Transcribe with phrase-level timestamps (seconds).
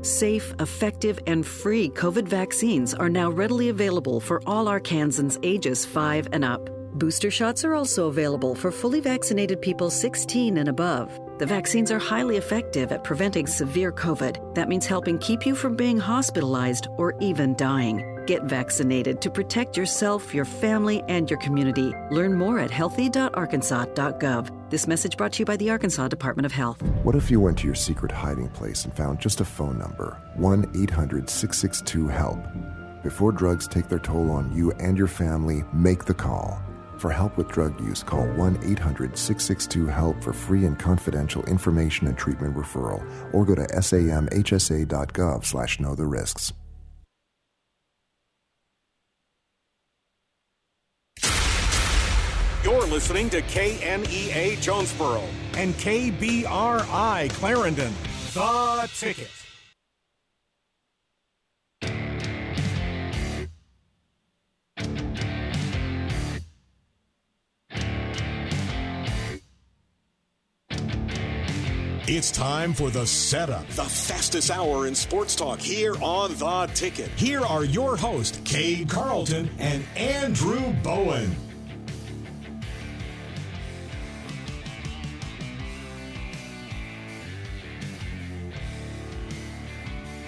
[0.00, 6.28] Safe, effective, and free COVID vaccines are now readily available for all Arkansans ages 5
[6.32, 6.70] and up.
[6.94, 11.20] Booster shots are also available for fully vaccinated people 16 and above.
[11.38, 14.54] The vaccines are highly effective at preventing severe COVID.
[14.54, 18.24] That means helping keep you from being hospitalized or even dying.
[18.26, 21.92] Get vaccinated to protect yourself, your family, and your community.
[22.10, 24.61] Learn more at healthy.arkansas.gov.
[24.72, 26.80] This message brought to you by the Arkansas Department of Health.
[27.02, 30.18] What if you went to your secret hiding place and found just a phone number
[30.36, 33.02] 1 800 662 HELP?
[33.02, 36.58] Before drugs take their toll on you and your family, make the call.
[36.96, 42.06] For help with drug use, call 1 800 662 HELP for free and confidential information
[42.06, 46.54] and treatment referral, or go to samhsa.gov slash know the risks.
[52.64, 55.22] You're listening to KNEA Jonesboro
[55.56, 57.90] and KBRI Clarendon.
[58.34, 59.30] The Ticket.
[72.06, 77.08] It's time for the setup, the fastest hour in sports talk here on The Ticket.
[77.16, 81.34] Here are your hosts, Cade Carlton and Andrew Bowen.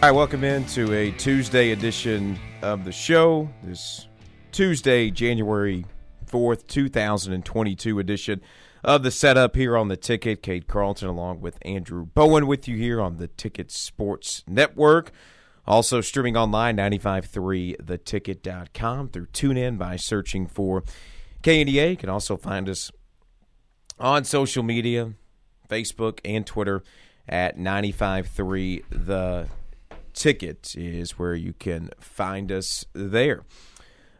[0.04, 3.48] Right, welcome into a Tuesday edition of the show.
[3.62, 4.06] This
[4.52, 5.86] Tuesday, January
[6.30, 8.42] 4th, 2022 edition
[8.84, 10.42] of the setup here on the ticket.
[10.42, 15.10] Cade Carlton along with Andrew Bowen with you here on the Ticket Sports Network.
[15.66, 20.84] Also streaming online, 953theticket.com through TuneIn by searching for
[21.42, 21.92] KNEA.
[21.92, 22.92] You can also find us
[23.98, 25.14] on social media,
[25.66, 26.84] Facebook and Twitter
[27.26, 29.48] at 953 The
[30.14, 33.42] Ticket is where you can find us there.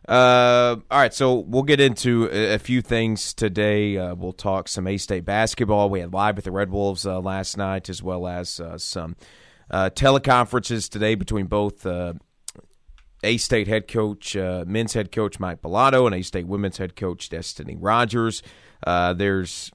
[0.06, 3.96] Uh, all right, so we'll get into a, few things today.
[3.96, 5.88] Uh, we'll talk some A State basketball.
[5.88, 9.16] We had live with the Red Wolves uh, last night, as well as uh, some
[9.70, 12.12] uh, teleconferences today between both uh,
[13.22, 17.30] A State head coach, men's head coach Mike Balado, and A State women's head coach
[17.30, 18.42] Destiny Rogers.
[18.84, 19.70] there's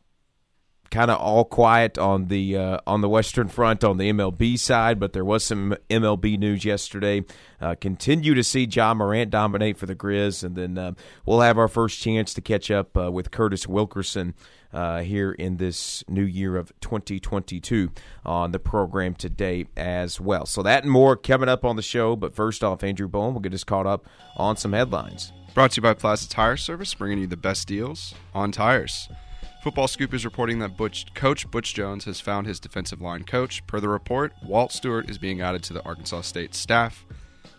[0.90, 5.00] kind of all quiet on the uh, on the Western Front on the MLB side,
[5.00, 7.24] but there was some MLB news yesterday.
[7.62, 10.94] Uh, continue to see Ja Morant dominate for the Grizz, and then uh,
[11.26, 14.34] we'll have our first chance to catch up uh, with Curtis Wilkerson.
[14.72, 17.90] Uh, here in this new year of 2022
[18.24, 20.46] on the program today as well.
[20.46, 22.16] So, that and more coming up on the show.
[22.16, 24.06] But first off, Andrew Bowen will get us caught up
[24.38, 25.34] on some headlines.
[25.56, 29.10] Brought to you by Plaza Tire Service, bringing you the best deals on tires.
[29.62, 33.66] Football Scoop is reporting that Butch, Coach Butch Jones has found his defensive line coach.
[33.68, 37.06] Per the report, Walt Stewart is being added to the Arkansas State staff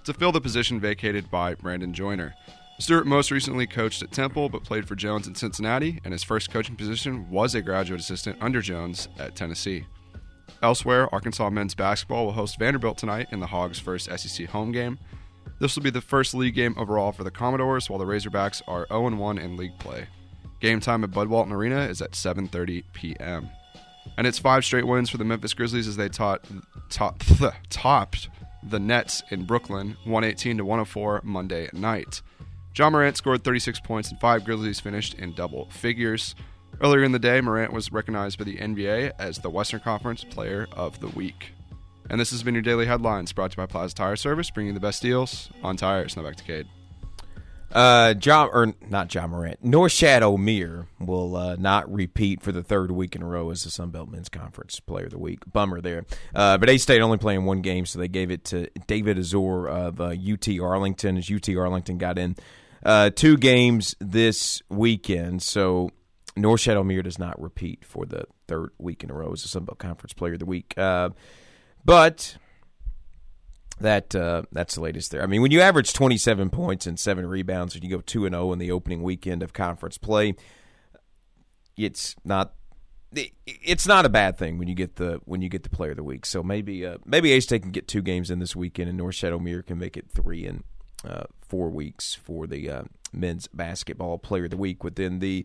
[0.04, 2.34] to fill the position vacated by Brandon Joyner.
[2.78, 6.50] Stewart most recently coached at Temple but played for Jones in Cincinnati, and his first
[6.50, 9.84] coaching position was a graduate assistant under Jones at Tennessee.
[10.62, 14.98] Elsewhere, Arkansas men's basketball will host Vanderbilt tonight in the Hogs' first SEC home game.
[15.58, 18.86] This will be the first league game overall for the Commodores, while the Razorbacks are
[18.88, 20.06] 0 1 in league play.
[20.60, 23.50] Game time at Bud Walton Arena is at 7:30 p.m.
[24.16, 26.44] And it's five straight wins for the Memphis Grizzlies as they taught,
[26.88, 27.22] top,
[27.70, 28.28] topped
[28.62, 32.22] the Nets in Brooklyn 118 to 104 Monday night.
[32.76, 36.34] Ja Morant scored 36 points and five Grizzlies finished in double figures.
[36.80, 40.66] Earlier in the day, Morant was recognized by the NBA as the Western Conference Player
[40.72, 41.52] of the Week.
[42.08, 44.74] And this has been your daily headlines brought to you by Plaza Tire Service, bringing
[44.74, 46.16] the best deals on tires.
[46.16, 46.66] Now back to Cade.
[47.72, 52.90] Uh, Ja or not Ja Morant, Norchad Omier will uh, not repeat for the third
[52.90, 55.38] week in a row as the Sun Belt Men's Conference Player of the Week.
[55.52, 56.04] Bummer there.
[56.34, 59.68] Uh, but A State only playing one game, so they gave it to David Azore
[59.68, 61.16] of uh, UT Arlington.
[61.16, 62.34] As UT Arlington got in
[62.84, 65.90] uh, two games this weekend, so
[66.36, 69.64] Norchad Omier does not repeat for the third week in a row as the Sun
[69.66, 70.74] Belt Conference Player of the Week.
[70.76, 71.10] Uh,
[71.84, 72.36] but
[73.80, 75.22] that uh, that's the latest there.
[75.22, 78.34] I mean, when you average 27 points and seven rebounds, and you go two and
[78.34, 80.34] zero oh in the opening weekend of conference play,
[81.76, 82.54] it's not
[83.12, 85.96] it's not a bad thing when you get the when you get the player of
[85.96, 86.24] the week.
[86.24, 89.32] So maybe uh, maybe A State can get two games in this weekend, and Norchad
[89.32, 90.62] Omier can make it three in
[91.04, 92.82] uh, four weeks for the uh,
[93.12, 95.44] men's basketball player of the week within the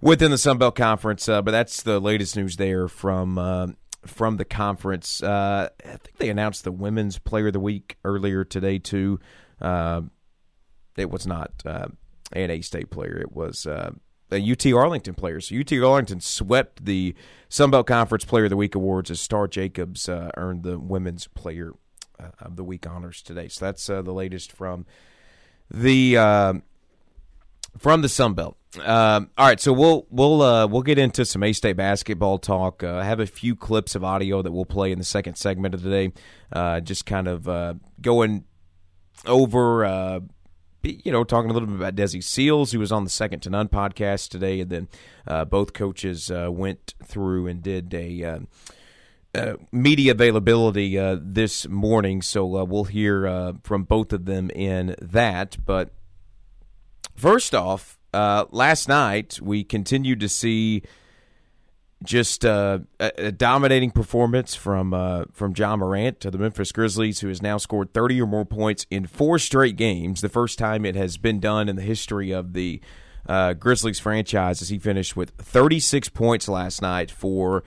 [0.00, 1.28] within the Sun Belt Conference.
[1.28, 3.68] Uh, but that's the latest news there from uh,
[4.06, 5.22] from the conference.
[5.22, 9.20] Uh, I think they announced the Women's Player of the Week earlier today too.
[9.60, 10.02] Uh,
[10.96, 11.88] it was not uh,
[12.32, 13.92] an A State player; it was uh,
[14.32, 15.40] uh, UT Arlington player.
[15.40, 17.14] So UT Arlington swept the
[17.48, 21.26] Sun Belt Conference Player of the Week awards as Starr Jacobs uh, earned the Women's
[21.28, 21.72] Player
[22.18, 23.48] uh, of the Week honors today.
[23.48, 24.86] So that's the latest from
[25.70, 26.62] the
[27.78, 28.56] from the Sun Belt.
[28.84, 32.84] Um, all right, so we'll we'll uh, we'll get into some A State basketball talk.
[32.84, 35.74] Uh, I have a few clips of audio that we'll play in the second segment
[35.74, 36.12] of today.
[36.52, 38.44] Uh, just kind of uh, going
[39.26, 40.20] over, uh,
[40.82, 43.50] you know, talking a little bit about Desi Sills, who was on the Second to
[43.50, 44.88] None podcast today, and then
[45.26, 48.24] uh, both coaches went through and did a.
[49.32, 54.96] Uh, media availability uh, this morning, so uh, we'll hear from both of them in
[55.00, 55.56] that.
[55.64, 55.92] But
[57.20, 60.82] first off, uh, last night we continued to see
[62.02, 67.20] just uh, a, a, dominating performance from uh, from Ja Morant to the Memphis Grizzlies,
[67.20, 70.22] who has now scored 30 or more points in four straight games.
[70.22, 72.80] The first time it has been done in the history of the
[73.28, 77.62] Grizzlies franchise, as he finished with 36 points last night for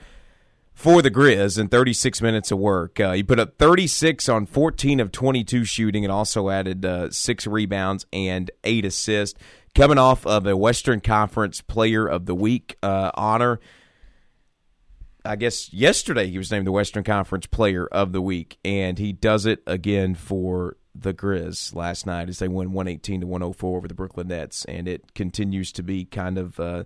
[0.73, 2.99] for the Grizz in 36 minutes of work.
[2.99, 7.45] Uh, he put up 36 on 14 of 22 shooting and also added uh, six
[7.45, 9.39] rebounds and eight assists.
[9.75, 13.59] Coming off of a Western Conference Player of the Week uh, honor.
[15.25, 19.13] I guess yesterday he was named the Western Conference Player of the Week, and he
[19.13, 23.87] does it again for the Grizz last night as they win 118 to 104 over
[23.87, 26.83] the Brooklyn Nets, and it continues to be kind of uh,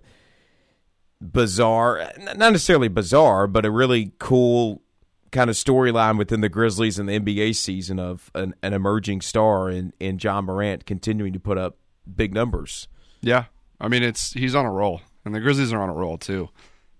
[1.20, 4.82] bizarre, not necessarily bizarre, but a really cool
[5.30, 9.70] kind of storyline within the Grizzlies and the NBA season of an, an emerging star
[9.70, 11.76] in, in Ja Morant continuing to put up
[12.16, 12.88] big numbers.
[13.20, 13.44] Yeah.
[13.80, 16.48] I mean, it's he's on a roll, and the Grizzlies are on a roll too.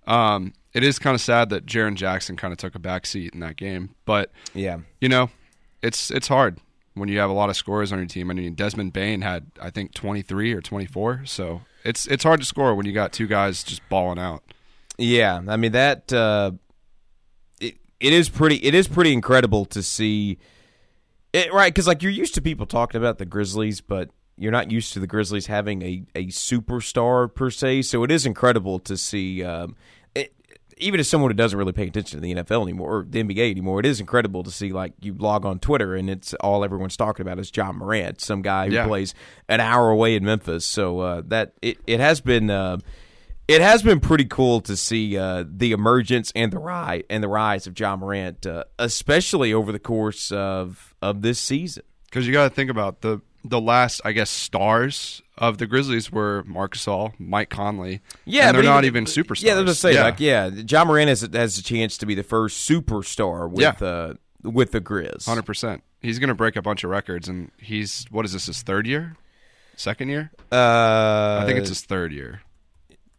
[0.07, 3.35] Um, it is kind of sad that Jaren Jackson kind of took a back seat
[3.35, 5.31] in that game, but yeah, you know,
[5.83, 6.59] it's it's hard
[6.95, 8.31] when you have a lot of scorers on your team.
[8.31, 12.47] I mean, Desmond Bane had I think 23 or 24, so it's it's hard to
[12.47, 14.43] score when you got two guys just balling out.
[14.97, 16.53] Yeah, I mean that uh,
[17.61, 20.39] it, it is pretty it is pretty incredible to see
[21.33, 24.71] it right because like you're used to people talking about the Grizzlies, but you're not
[24.71, 27.83] used to the Grizzlies having a, a superstar per se.
[27.83, 29.77] So it is incredible to see um,
[30.81, 33.51] even as someone who doesn't really pay attention to the NFL anymore or the NBA
[33.51, 36.97] anymore, it is incredible to see like you log on Twitter and it's all everyone's
[36.97, 38.87] talking about is Ja Morant, some guy who yeah.
[38.87, 39.15] plays
[39.49, 40.65] an hour away in Memphis.
[40.65, 42.51] So uh, that it it has been.
[42.51, 42.79] Uh,
[43.47, 47.29] it has been pretty cool to see uh, the emergence and the rise and the
[47.29, 51.83] rise of Ja Morant, uh, especially over the course of of this season.
[52.05, 56.11] Because you got to think about the the last, I guess, stars of the Grizzlies
[56.11, 58.01] were Marc Gasol, Mike Conley.
[58.25, 59.45] Yeah, and they're not even, even superstars.
[59.45, 60.03] Yeah, I gonna say yeah.
[60.05, 63.87] like yeah, Ja Morant has has a chance to be the first superstar with Yeah.
[63.87, 65.27] uh, with the Grizz.
[65.27, 65.83] hundred percent.
[66.01, 68.47] He's going to break a bunch of records, and he's what is this?
[68.47, 69.17] His third year,
[69.77, 70.31] second year?
[70.53, 72.43] Uh, I think it's his third year.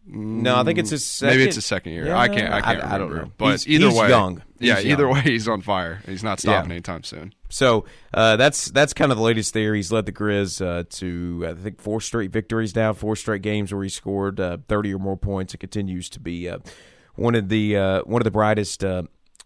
[0.06, 1.36] no, I think it's his second.
[1.38, 2.08] Maybe it's his second year.
[2.08, 2.54] Yeah, I can't.
[2.54, 3.32] I can't I don't know.
[3.38, 4.42] But He's- either he's way, young.
[4.60, 4.76] yeah.
[4.78, 6.02] He's either way, he's on fire.
[6.06, 6.76] He's not stopping Yeah.
[6.76, 7.34] anytime soon.
[7.50, 9.74] So uh, that's that's kind of the latest there.
[9.74, 13.74] He's led the Grizz uh, to I think four straight victories now, four straight games
[13.74, 15.54] where he scored uh, thirty or more points.
[15.54, 16.60] It continues to be uh,
[17.16, 19.04] one of the uh, one of the brightest uh,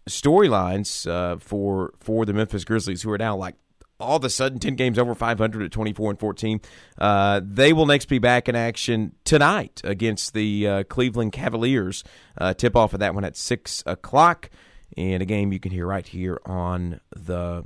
[0.08, 3.56] storylines for for the Memphis Grizzlies, who are now like
[4.00, 6.60] all of a sudden 10 games over 500 at 24 and 14
[6.98, 12.02] uh, they will next be back in action tonight against the uh, cleveland cavaliers
[12.38, 14.50] uh, tip off of that one at 6 o'clock
[14.96, 17.64] and a game you can hear right here on the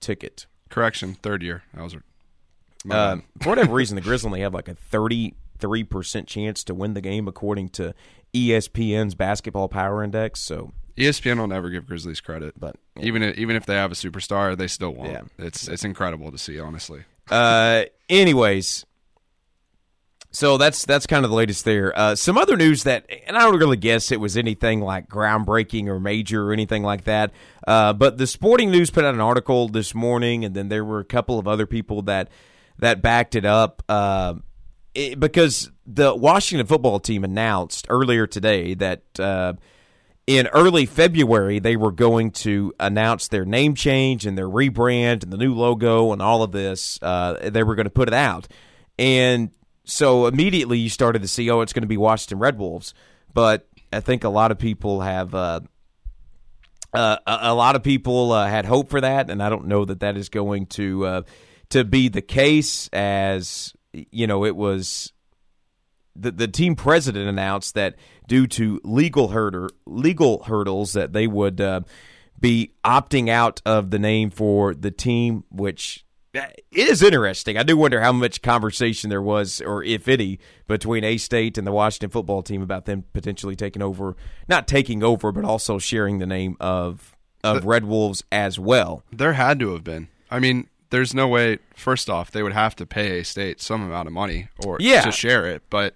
[0.00, 1.62] ticket Correction, third year.
[1.74, 1.96] That was.
[2.90, 7.00] uh, for whatever reason the grizz only have like a 33% chance to win the
[7.00, 7.94] game according to
[8.34, 13.54] espn's basketball power index so ESPN will never give Grizzlies credit, But- even if, even
[13.54, 15.12] if they have a superstar, they still won't.
[15.12, 15.20] Yeah.
[15.38, 17.04] It's it's incredible to see, honestly.
[17.30, 18.84] Uh, anyways,
[20.32, 21.96] so that's that's kind of the latest there.
[21.96, 25.86] Uh, some other news that, and I don't really guess it was anything like groundbreaking
[25.86, 27.30] or major or anything like that.
[27.68, 31.00] Uh, but the Sporting News put out an article this morning, and then there were
[31.00, 32.30] a couple of other people that
[32.78, 33.82] that backed it up.
[33.90, 34.36] Uh,
[34.94, 39.02] it, because the Washington football team announced earlier today that.
[39.20, 39.52] Uh,
[40.26, 45.32] in early February, they were going to announce their name change and their rebrand and
[45.32, 46.98] the new logo and all of this.
[47.00, 48.46] Uh, they were going to put it out.
[48.98, 49.52] And
[49.84, 52.92] so immediately you started to see, oh, it's going to be Washington Red Wolves.
[53.32, 55.34] But I think a lot of people have.
[55.34, 55.60] Uh,
[56.92, 60.00] uh, a, lot of people uh, had hope for that, and I don't know that
[60.00, 61.22] that is going to uh,
[61.70, 62.88] to be the case.
[62.92, 65.12] As you know, it was
[66.16, 71.60] the the team president announced that due to legal hurter legal hurdles that they would
[71.60, 71.82] uh,
[72.40, 77.56] be opting out of the name for the team, which it is interesting.
[77.56, 81.66] I do wonder how much conversation there was, or if any, between A State and
[81.66, 84.16] the Washington football team about them potentially taking over,
[84.48, 89.04] not taking over, but also sharing the name of of Red Wolves as well.
[89.12, 90.08] There had to have been.
[90.30, 91.58] I mean, there's no way.
[91.74, 95.02] First off, they would have to pay A State some amount of money or Yeah.
[95.02, 95.94] to share it, but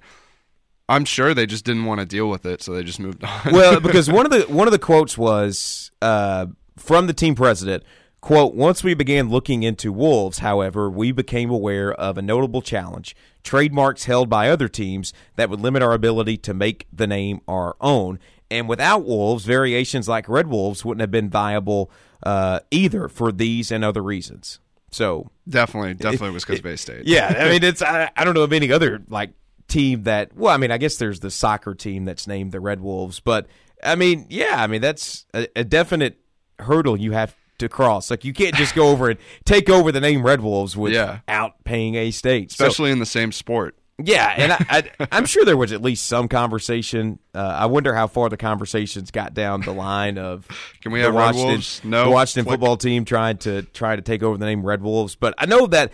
[0.88, 3.52] I'm sure they just didn't want to deal with it, so they just moved on.
[3.52, 6.46] well, because one of the one of the quotes was uh,
[6.78, 7.82] from the team president.
[8.22, 13.16] Quote, once we began looking into wolves, however, we became aware of a notable challenge
[13.42, 17.74] trademarks held by other teams that would limit our ability to make the name our
[17.80, 18.20] own.
[18.48, 21.90] And without wolves, variations like red wolves wouldn't have been viable
[22.22, 24.60] uh, either for these and other reasons.
[24.92, 27.06] So, definitely, definitely was because of A State.
[27.06, 29.30] yeah, I mean, it's I, I don't know of any other like
[29.66, 30.36] team that.
[30.36, 33.48] Well, I mean, I guess there's the soccer team that's named the Red Wolves, but
[33.82, 36.20] I mean, yeah, I mean that's a, a definite
[36.60, 38.10] hurdle you have to cross.
[38.10, 41.48] Like you can't just go over and take over the name Red Wolves without Yeah.
[41.64, 43.74] paying a state, So- especially in the same sport.
[44.02, 44.66] yeah, and I,
[45.00, 47.18] I, I'm sure there was at least some conversation.
[47.34, 50.46] Uh, I wonder how far the conversations got down the line of
[50.82, 51.80] Can we have Red Wolves?
[51.84, 52.04] No.
[52.06, 52.54] the Washington Flick.
[52.54, 55.14] football team trying to try to take over the name Red Wolves.
[55.14, 55.92] But I know that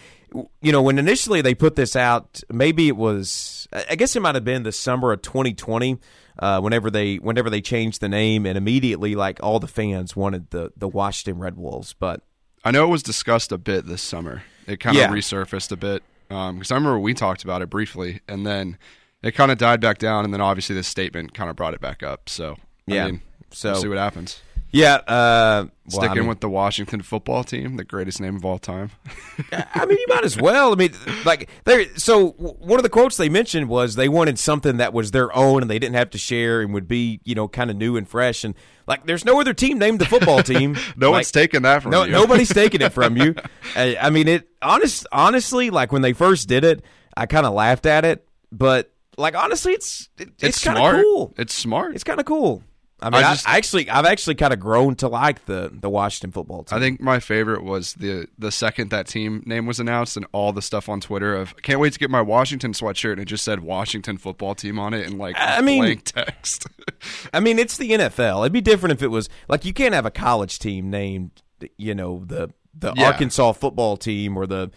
[0.62, 4.34] you know when initially they put this out, maybe it was I guess it might
[4.36, 5.98] have been the summer of 2020.
[6.38, 10.50] Uh, whenever they whenever they changed the name, and immediately like all the fans wanted
[10.50, 12.22] the the Washington Red Wolves, but
[12.64, 14.42] I know it was discussed a bit this summer.
[14.66, 15.06] It kind Yeah.
[15.08, 18.78] of resurfaced a bit because I remember we talked about it briefly, and then
[19.22, 21.80] it kind of died back down, and then obviously this statement kind of brought it
[21.80, 22.28] back up.
[22.28, 22.56] So
[22.88, 23.06] I Yeah.
[23.06, 24.40] mean, So- we'll see what happens.
[24.70, 28.44] Yeah, uh, well, I Sticking mean- with the Washington football team, the greatest name of
[28.44, 28.90] all time.
[29.52, 30.72] I mean, you might as well.
[30.72, 30.92] I mean,
[31.24, 31.84] like there.
[31.96, 35.62] So one of the quotes they mentioned was they wanted something that was their own
[35.62, 38.06] and they didn't have to share and would be, you know, kind of new and
[38.06, 38.44] fresh.
[38.44, 38.54] And
[38.86, 40.76] like, there's no other team named the football team.
[40.96, 42.12] No Like, one's taking that from no, you.
[42.12, 43.34] nobody's taking it from you.
[43.76, 46.82] I, I mean, it honest, honestly, like when they first did it,
[47.16, 51.02] I kind of laughed at it, but like honestly, it's it, it's, it's kind of
[51.02, 51.34] cool.
[51.38, 51.94] It's smart.
[51.94, 52.62] It's kind of cool.
[53.00, 55.88] I mean, I just- I actually, I've actually kind of grown to like the the
[55.88, 56.76] Washington football team.
[56.76, 60.52] I think my favorite was the the second that team name was announced and all
[60.52, 63.44] the stuff on Twitter of can't wait to get my Washington sweatshirt and it just
[63.44, 66.66] said Washington football team on it and like I mean- blank text.
[67.32, 68.40] I mean, it's the NFL.
[68.42, 71.30] It'd be different if it was like you can't have a college team named,
[71.76, 73.06] you know, the the Yeah.
[73.08, 74.70] Arkansas football team or the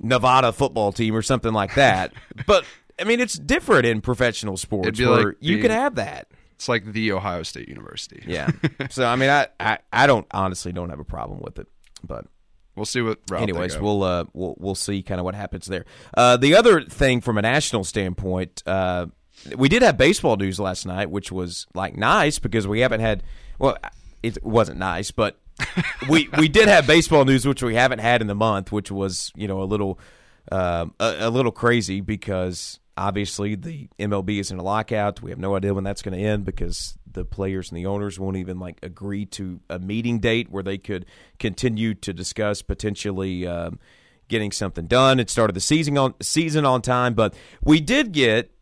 [0.00, 2.12] Nevada football team or something like that.
[2.46, 2.64] but
[3.00, 6.26] I mean, it's different in professional sports where like you could have that.
[6.62, 8.22] It's like the Ohio State University.
[8.24, 8.48] Yeah.
[8.90, 11.66] so I mean, I, I I don't honestly don't have a problem with it,
[12.04, 12.26] but.
[12.74, 15.84] We'll see what Anyways, we'll uh we'll we'll see kind of what happens there.
[16.16, 19.08] Uh, the other thing from a national standpoint, uh,
[19.58, 23.24] we did have baseball news last night, which was like nice because we haven't had.
[23.58, 23.76] Well,
[24.22, 25.38] it wasn't nice, but
[26.08, 29.32] we we did have baseball news, which we haven't had in the month, which was
[29.36, 29.98] you know a little
[30.50, 35.22] um, a, a little crazy because obviously the MLB is in a lockout.
[35.22, 38.18] We have no idea when that's going to end because the players and the owners
[38.18, 41.06] won't even like agree to a meeting date where they could
[41.38, 43.78] continue to discuss potentially um,
[44.28, 47.14] getting something done and started the season on season on time.
[47.14, 48.52] But we did get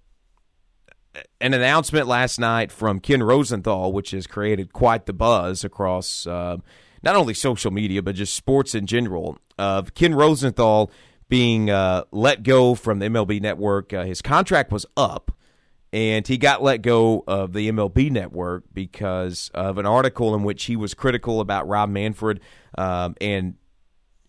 [1.40, 6.58] an announcement last night from Ken Rosenthal, which has created quite the buzz across uh,
[7.02, 9.38] not only social media but just sports in general.
[9.58, 10.90] Of Ken Rosenthal
[11.30, 15.30] being uh, let go from the MLB Network, uh, his contract was up,
[15.92, 20.64] and he got let go of the MLB Network because of an article in which
[20.64, 22.40] he was critical about Rob Manfred,
[22.76, 23.54] um, and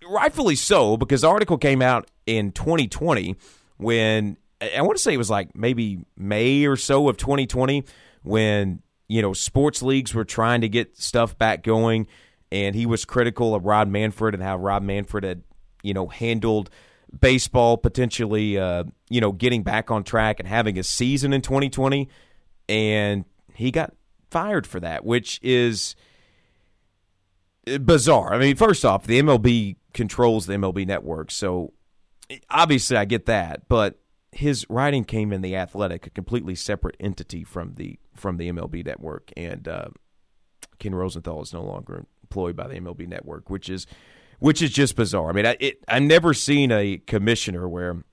[0.08, 3.36] rightfully so because the article came out in 2020
[3.77, 7.84] when I want to say it was like maybe May or so of 2020
[8.24, 12.08] when you know sports leagues were trying to get stuff back going
[12.51, 15.43] and he was critical of Rob Manfred and how Rob Manfred had
[15.84, 16.70] you know handled
[17.20, 22.08] baseball potentially uh, you know getting back on track and having a season in 2020
[22.70, 23.94] and he got
[24.30, 25.96] fired for that which is
[27.80, 28.34] bizarre.
[28.34, 31.74] I mean, first off, the MLB controls the MLB network, so
[32.50, 34.00] obviously I get that, but
[34.32, 38.86] his writing came in the Athletic, a completely separate entity from the from the MLB
[38.86, 39.89] network, and uh,
[40.80, 43.86] Ken Rosenthal is no longer employed by the MLB network, which is
[44.41, 45.29] which is just bizarre.
[45.29, 48.03] I mean, I, it, I've never seen a commissioner where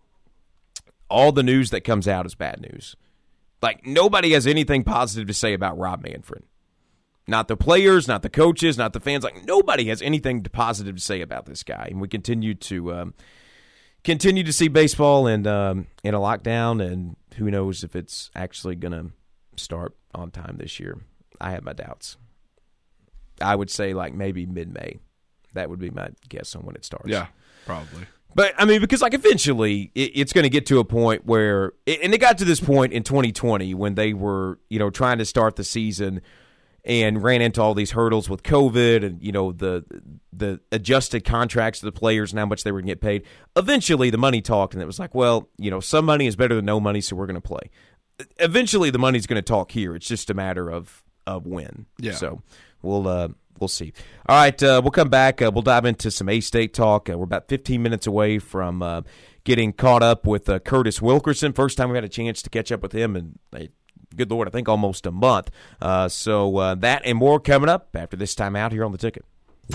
[1.09, 2.95] all the news that comes out is bad news.
[3.63, 6.45] Like nobody has anything positive to say about Rob Manfred.
[7.27, 9.25] Not the players, not the coaches, not the fans.
[9.25, 13.15] Like nobody has anything positive to say about this guy, and we continue to um,
[14.05, 18.77] continue to see baseball in um, in a lockdown, and who knows if it's actually
[18.77, 19.13] going to
[19.57, 20.99] start on time this year.
[21.41, 22.19] I have my doubts.
[23.41, 24.99] I would say like maybe mid May,
[25.55, 27.09] That would be my guess on when it starts.
[27.09, 27.27] Yeah,
[27.67, 28.07] probably.
[28.35, 31.73] But I mean, because like eventually it, it's going to get to a point where,
[31.87, 35.25] and it got to this point in 2020 when they were, you know, trying to
[35.25, 36.21] start the season
[36.85, 39.85] and ran into all these hurdles with COVID and you know the
[40.33, 43.25] the adjusted contracts of the players and how much they were going to get paid.
[43.57, 46.55] Eventually, the money talked, and it was like, well, you know, some money is better
[46.55, 47.71] than no money, so we're going to play.
[48.39, 49.95] Eventually, the money's going to talk here.
[49.95, 51.87] It's just a matter of of when.
[51.99, 52.13] Yeah.
[52.13, 52.43] So
[52.83, 53.29] we'll uh,
[53.61, 53.93] we'll see.
[54.29, 55.41] All right, uh, we'll come back.
[55.41, 57.09] Uh, we'll dive into some A State talk.
[57.09, 59.03] Uh, we're about 15 minutes away from uh,
[59.45, 61.53] getting caught up with uh, Curtis Wilkerson.
[61.53, 63.39] First time we had a chance to catch up with him, and
[64.15, 65.51] good Lord, I think almost a month.
[65.81, 69.25] Uh, so that and more coming up after this time out here on the ticket.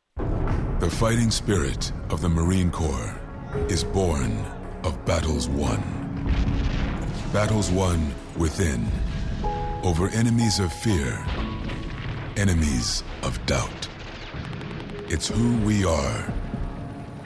[0.79, 3.19] The fighting spirit of the Marine Corps
[3.69, 4.45] is born
[4.83, 5.79] of battles won.
[7.31, 8.87] Battles won within,
[9.83, 11.23] over enemies of fear,
[12.37, 13.87] enemies of doubt.
[15.07, 16.33] It's who we are.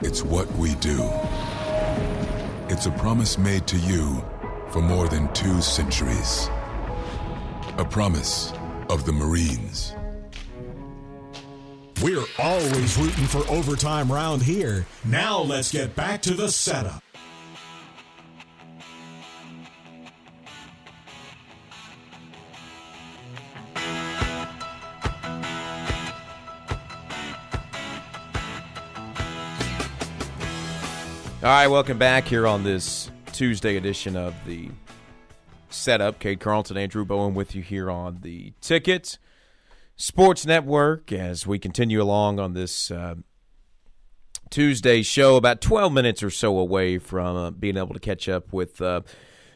[0.02, 0.98] It's what we do.
[2.68, 4.22] It's a promise made to you
[4.70, 6.50] for more than two centuries.
[7.78, 8.52] A promise
[8.90, 9.94] of the Marines.
[12.02, 14.86] We're always rooting for overtime round here.
[15.06, 17.02] Now let's get back to the setup.
[31.42, 34.68] All right, welcome back here on this Tuesday edition of the
[35.70, 36.18] setup.
[36.18, 39.16] Cade Carlton, Andrew Bowen with you here on the ticket.
[39.96, 43.14] Sports Network as we continue along on this uh,
[44.50, 45.36] Tuesday show.
[45.36, 49.00] About 12 minutes or so away from uh, being able to catch up with uh,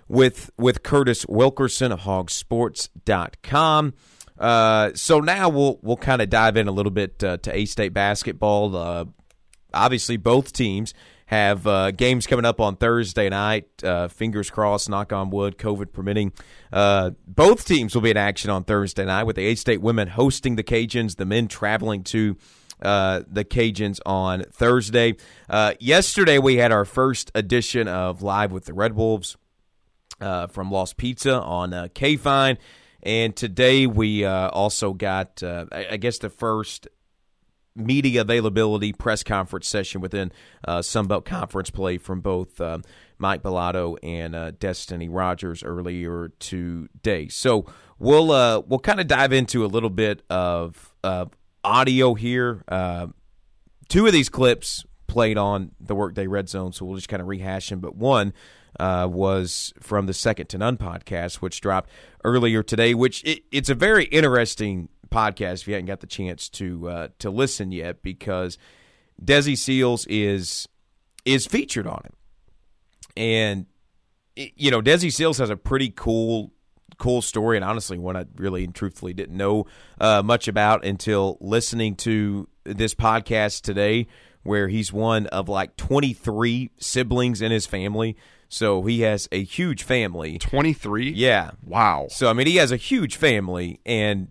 [0.09, 3.95] with with Curtis Wilkerson of Hawgsports.com.
[4.39, 7.67] Uh, so now we'll we'll kind of dive in a little bit uh, to A
[7.67, 8.75] State basketball.
[8.75, 9.05] Uh,
[9.75, 10.95] obviously, both teams
[11.31, 13.69] have uh, games coming up on Thursday night.
[13.85, 16.33] Uh, fingers crossed, knock on wood, COVID permitting.
[16.73, 20.09] Uh, both teams will be in action on Thursday night with the A State women
[20.09, 22.37] hosting the Cajuns, the men traveling to
[22.83, 25.15] uh, the Cajuns on Thursday.
[25.49, 29.37] Uh, yesterday, we had our first edition of Live with the Red Wolves.
[30.21, 32.59] uh, from Lost Pizza on uh, K Fine.
[33.03, 36.87] And today we also got, I guess, the first
[37.77, 40.33] media availability press conference session within
[40.67, 42.83] uh, Sunbelt Conference play from both um,
[43.19, 47.29] Mike Balado and uh, Destiny Rogers earlier today.
[47.29, 47.67] So
[47.99, 50.93] we'll uh, we'll kind of dive into a little bit of
[51.65, 52.65] audio here.
[52.69, 53.09] Uh,
[53.89, 57.29] two of these clips played on the Workday Red Zone, so we'll just kind of
[57.29, 57.81] rehash them.
[57.81, 58.33] But one
[58.81, 61.91] uh, was from the Second to None podcast, which dropped
[62.25, 62.95] earlier today.
[62.95, 65.61] Which it, it's a very interesting podcast.
[65.63, 68.57] If you haven't got the chance to uh, to listen yet, because
[69.23, 70.67] Desi Sills is
[71.27, 72.15] is featured on it,
[73.17, 73.67] and
[74.35, 76.53] you know Desi Sills has a pretty cool
[76.97, 79.67] cool story, and honestly, one I really and truthfully didn't know
[80.01, 84.07] uh, much about until listening to this podcast today,
[84.43, 88.17] where he's one of like 23 siblings in his family.
[88.51, 90.37] So he has a huge family.
[90.37, 91.11] 23?
[91.11, 91.53] Yeah.
[91.65, 92.09] Wow.
[92.11, 94.29] So I mean he has a huge family and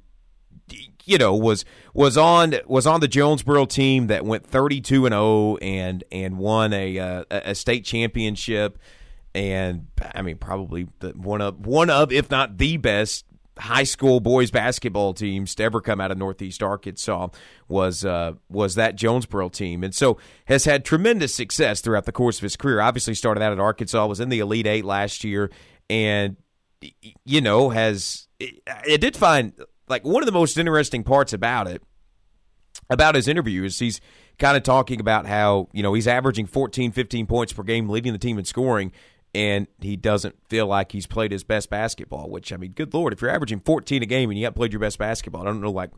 [1.06, 5.58] you know was was on was on the Jonesboro team that went 32 and 0
[5.62, 8.78] and and won a uh, a state championship
[9.34, 13.26] and I mean probably the, one of one of if not the best
[13.60, 17.28] high school boys basketball teams to ever come out of Northeast Arkansas
[17.68, 22.38] was uh, was that Jonesboro team, and so has had tremendous success throughout the course
[22.38, 22.82] of his career.
[22.82, 25.52] Obviously, started out at Arkansas, was in the Elite Eight last year,
[25.90, 26.38] and
[27.26, 29.54] you know has it, it did find
[29.88, 31.84] like one of the most interesting parts about it
[32.90, 34.00] about his interview is he's
[34.38, 38.14] kind of talking about how you know he's averaging 14 15 points per game leading
[38.14, 38.92] the team in scoring
[39.34, 42.30] and he doesn't feel like he's played his best basketball.
[42.30, 44.74] Which I mean, good lord, if you're averaging 14 a game and you haven't played
[44.74, 45.92] your best basketball, I don't know, like,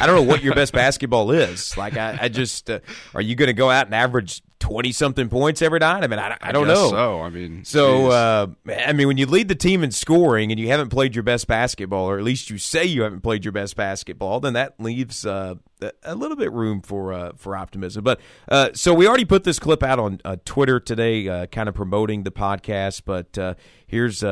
[0.00, 1.76] I don't know what your best basketball is.
[1.76, 2.80] Like, I, I just, uh,
[3.14, 6.02] are you going to go out and average 20 something points every night?
[6.02, 6.90] I mean, I, I don't I know.
[6.90, 10.58] So I mean, so uh, I mean, when you lead the team in scoring and
[10.58, 13.52] you haven't played your best basketball, or at least you say you haven't played your
[13.52, 15.54] best basketball, then that leaves uh,
[16.02, 18.02] a little bit room for uh, for optimism.
[18.02, 21.76] But uh, so we already put this clip out on uh, Twitter today, kind of
[21.76, 23.02] promoting the podcast.
[23.04, 24.24] But here's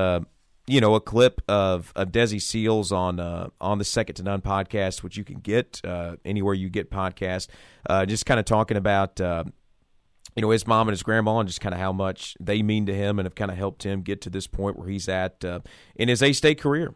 [0.66, 4.40] you know, a clip of of Desi Sills on uh, on the Second to None
[4.40, 7.48] podcast, which you can get uh, anywhere you get podcast.
[7.88, 9.20] Uh, just kind of talking about
[10.34, 12.86] you know, his mom and his grandma and just kind of how much they mean
[12.86, 15.44] to him and have kind of helped him get to this point where he's at
[15.44, 15.60] uh,
[15.94, 16.94] in his A State career.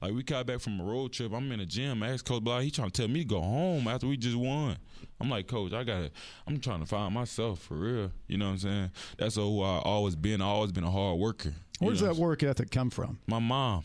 [0.00, 2.04] Like we got back from a road trip, I'm in the gym.
[2.04, 4.36] I asked Coach Blah, he trying to tell me to go home after we just
[4.36, 4.76] won.
[5.20, 6.10] I'm like, Coach, I got to
[6.46, 8.12] I'm trying to find myself for real.
[8.28, 8.90] You know what I'm saying?
[9.18, 10.40] That's who I always been.
[10.40, 11.52] I always been a hard worker.
[11.80, 13.18] Where does that work ethic come from?
[13.26, 13.82] My mom.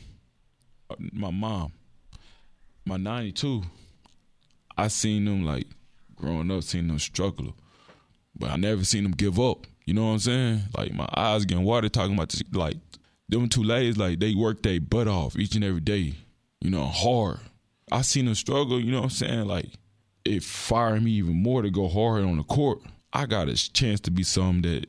[0.88, 1.74] Uh, my mom.
[2.86, 3.64] My 92.
[4.78, 5.66] I seen them like
[6.16, 7.56] growing up, seen them struggle
[8.36, 9.68] but I never seen them give up.
[9.86, 10.62] You know what I'm saying?
[10.78, 12.44] Like my eyes getting water talking about this.
[12.52, 12.78] Like
[13.30, 16.14] them two ladies, like they work their butt off each and every day.
[16.62, 17.40] You know, hard.
[17.92, 18.80] I seen them struggle.
[18.80, 19.46] You know what I'm saying?
[19.46, 19.68] Like
[20.26, 22.80] it fired me even more to go hard on the court.
[23.12, 24.88] I got a chance to be something that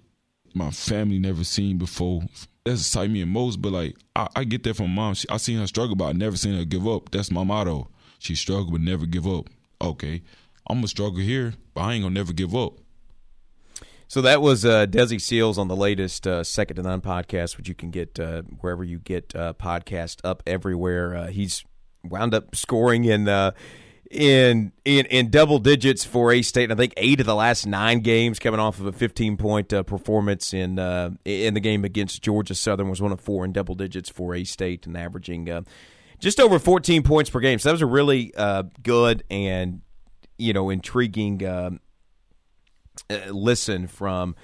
[0.54, 2.22] my family never seen before.
[2.64, 3.61] That's excite me the most.
[3.61, 5.14] But like I, I get that from mom.
[5.14, 7.11] She, I seen her struggle, but I never seen her give up.
[7.11, 7.88] That's my motto.
[8.18, 9.48] She struggled but never give up.
[9.83, 10.22] Okay,
[10.68, 12.74] I'm gonna struggle here, but I ain't gonna never give up.
[14.06, 17.68] So that was uh, Desi Sills on the latest uh, Second to None podcast, which
[17.68, 21.16] you can get uh, wherever you get uh, podcast up everywhere.
[21.16, 21.64] Uh, he's
[22.04, 23.52] wound up scoring in uh,
[24.10, 26.64] in in in double digits for A State.
[26.64, 29.68] And I think eight of the last nine games, coming off of a 15 point
[29.86, 30.78] performance in
[31.24, 34.44] in the game against Georgia Southern, was one of four in double digits for A
[34.44, 35.64] State and averaging
[36.20, 37.58] just over 14 points per game.
[37.58, 38.32] So that was a really
[38.82, 39.80] good and
[40.36, 41.80] you know intriguing
[43.30, 44.35] listen from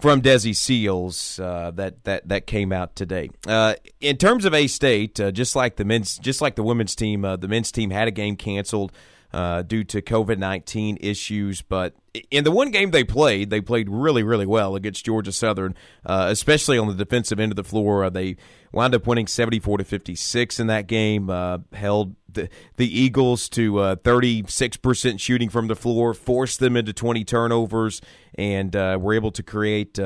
[0.00, 3.30] from Desi Sills uh, that that that came out today.
[3.46, 6.94] Uh, in terms of A State, uh, just like the men's, just like the women's
[6.94, 8.92] team, uh, the men's team had a game canceled
[9.32, 11.62] uh, due to COVID nineteen issues.
[11.62, 11.94] But
[12.30, 16.28] in the one game they played, they played really really well against Georgia Southern, uh,
[16.30, 18.04] especially on the defensive end of the floor.
[18.04, 18.36] Uh, they
[18.72, 21.30] wound up winning seventy four to fifty six in that game.
[21.30, 26.76] Uh, held the, the Eagles to thirty six percent shooting from the floor, forced them
[26.76, 28.00] into twenty turnovers,
[28.34, 29.98] and were able to create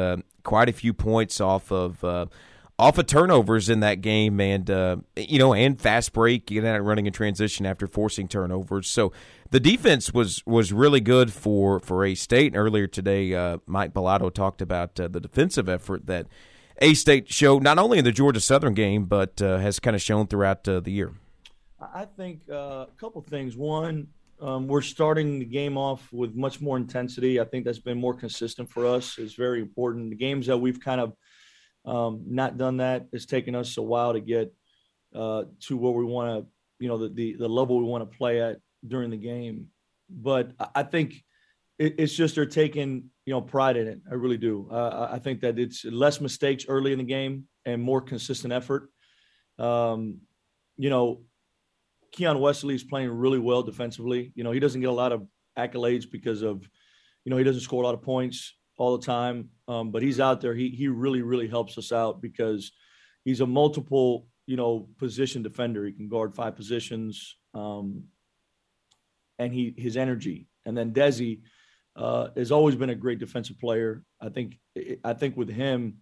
[0.43, 2.31] quite a few points off of
[2.79, 6.85] off of turnovers in that game, and uh, you know, and fast break, getting out
[6.85, 8.89] running in transition after forcing turnovers.
[8.89, 9.13] So
[9.51, 12.49] the defense was was really good for for A State.
[12.49, 16.27] And earlier today, uh, Mike Balado talked about uh, the defensive effort that
[16.83, 20.03] A State showed not only in the Georgia Southern game, but uh, has kind of
[20.03, 21.15] shown throughout uh, the year.
[21.81, 23.57] I think uh, a couple things.
[23.57, 24.09] One,
[24.41, 27.41] um, we're starting the game off with much more intensity.
[27.41, 29.19] I think that's been more consistent for us.
[29.19, 30.11] It's very important.
[30.11, 31.15] The games that we've kind of
[31.87, 33.07] um, not done that.
[33.13, 34.53] It's taken us a while to get
[35.15, 36.47] uh, to where we want to,
[36.79, 39.69] you know, the, the, the level we want to play at during the game.
[40.11, 41.25] But I think
[41.79, 44.01] it, it's just they're taking, you know, pride in it.
[44.11, 44.69] I really do.
[44.71, 48.91] Uh, I think that it's less mistakes early in the game and more consistent effort.
[49.59, 50.19] Um,
[50.77, 51.23] you know,
[52.13, 54.33] Keon Wesley is playing really well defensively.
[54.35, 55.27] You know, he doesn't get a lot of
[55.59, 56.69] accolades because of,
[57.25, 59.51] you know, he doesn't score a lot of points all the time.
[59.69, 60.55] Um, but he's out there.
[60.55, 62.73] He he really really helps us out because
[63.25, 65.85] he's a multiple you know position defender.
[65.85, 68.05] He can guard five positions, um,
[69.39, 70.49] and he his energy.
[70.65, 71.41] And then Desi
[71.97, 74.03] uh, has always been a great defensive player.
[74.21, 74.59] I think
[75.05, 75.99] I think with him,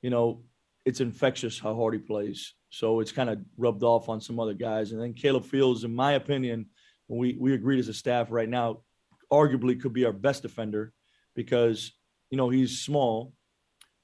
[0.00, 0.44] you know,
[0.84, 2.54] it's infectious how hard he plays.
[2.70, 4.92] So it's kind of rubbed off on some other guys.
[4.92, 6.66] And then Caleb Fields, in my opinion,
[7.08, 8.82] we we agreed as a staff right now,
[9.30, 10.92] arguably could be our best defender
[11.34, 11.92] because
[12.32, 13.34] you know, he's small,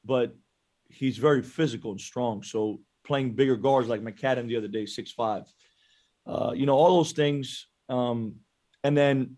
[0.05, 0.37] but
[0.91, 2.43] he's very physical and strong.
[2.43, 5.45] So playing bigger guards like McCadden the other day, six five,
[6.27, 7.67] uh, you know, all those things.
[7.89, 8.37] Um,
[8.85, 9.37] and then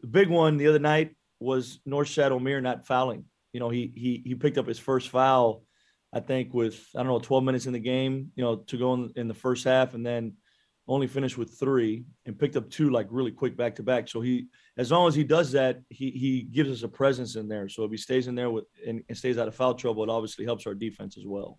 [0.00, 3.26] the big one the other night was Norchad Omier not fouling.
[3.52, 5.62] You know, he he he picked up his first foul,
[6.10, 8.94] I think, with I don't know, 12 minutes in the game, you know, to go
[8.94, 10.32] in, in the first half, and then
[10.90, 14.08] only finished with three and picked up two like really quick back to back.
[14.08, 17.46] So he, as long as he does that, he he gives us a presence in
[17.46, 17.68] there.
[17.68, 20.10] So if he stays in there with and, and stays out of foul trouble, it
[20.10, 21.58] obviously helps our defense as well.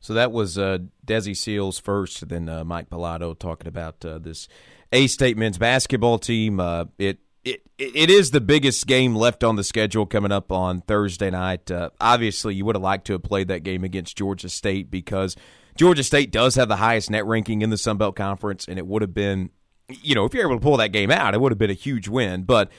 [0.00, 4.46] So that was uh, Desi Sills first, then uh, Mike Balado talking about uh, this
[4.92, 6.60] A State men's basketball team.
[6.60, 10.82] Uh, it it it is the biggest game left on the schedule coming up on
[10.82, 11.72] Thursday night.
[11.72, 15.34] Uh, obviously, you would have liked to have played that game against Georgia State because
[15.78, 18.86] Georgia State does have the highest net ranking in the Sun Belt Conference, and it
[18.86, 19.50] would have been,
[19.88, 21.74] you know, if you're able to pull that game out, it would have been a
[21.74, 22.42] huge win.
[22.42, 22.70] But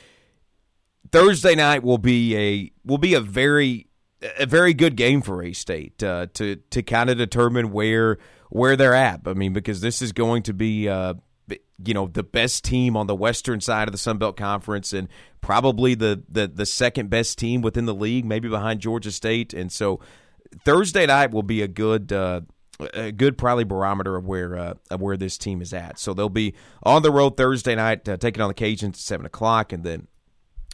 [1.10, 3.88] Thursday night will be a will be a very
[4.38, 8.18] a very good game for A State uh, to to kind of determine where
[8.50, 9.22] where they're at.
[9.26, 10.88] I mean, because this is going to be.
[10.88, 11.16] Uh,
[11.84, 15.08] you know the best team on the western side of the Sun Belt Conference, and
[15.42, 19.54] probably the, the the second best team within the league, maybe behind Georgia State.
[19.54, 20.02] And so
[20.66, 22.42] Thursday night will be a good uh,
[22.94, 26.00] a good probably barometer of where uh, of where this team is at.
[26.00, 29.26] So they'll be on the road Thursday night, uh, taking on the Cajuns at seven
[29.26, 30.08] o'clock, and then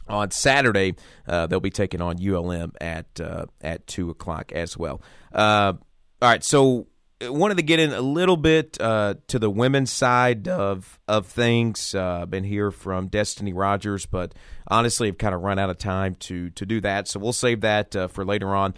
[0.07, 0.95] on Saturday
[1.27, 5.01] uh, they'll be taking on ULM at uh, at two o'clock as well.
[5.33, 5.73] Uh,
[6.21, 6.87] all right, so
[7.21, 11.25] I wanted to get in a little bit uh, to the women's side of of
[11.27, 11.95] things.
[11.95, 14.35] Uh, been here from Destiny Rogers, but
[14.67, 17.07] honestly, I've kind of run out of time to to do that.
[17.07, 18.75] So we'll save that uh, for later on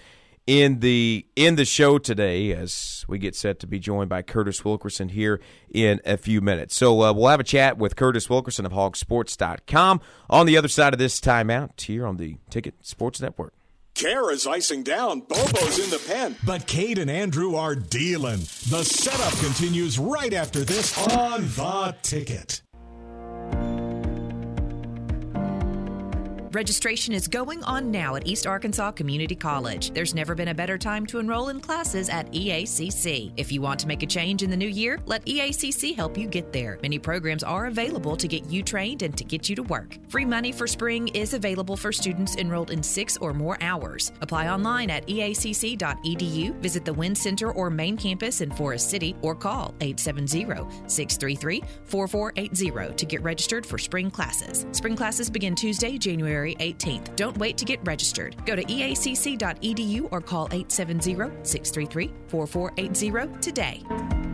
[0.47, 4.65] in the in the show today as we get set to be joined by Curtis
[4.65, 6.75] Wilkerson here in a few minutes.
[6.75, 10.93] So uh, we'll have a chat with Curtis Wilkerson of hawgsports.com on the other side
[10.93, 13.53] of this timeout here on the Ticket Sports Network.
[13.93, 15.21] Kara's icing down.
[15.21, 16.35] Bobo's in the pen.
[16.45, 18.41] But Cade and Andrew are dealing.
[18.69, 22.61] The setup continues right after this on The Ticket.
[26.57, 29.91] Registration is going on now at East Arkansas Community College.
[29.91, 33.31] There's never been a better time to enroll in classes at EACC.
[33.37, 36.27] If you want to make a change in the new year, let EACC help you
[36.27, 36.79] get there.
[36.81, 39.99] Many programs are available to get you trained and to get you to work.
[40.09, 44.11] Free money for spring is available for students enrolled in six or more hours.
[44.21, 49.35] Apply online at eacc.edu, visit the Wynn Center or main campus in Forest City, or
[49.35, 54.65] call 870 633 4480 to get registered for spring classes.
[54.71, 57.15] Spring classes begin Tuesday, January January 18th.
[57.15, 58.35] Don't wait to get registered.
[58.45, 64.26] Go to eacc.edu or call 870 633 4480 today.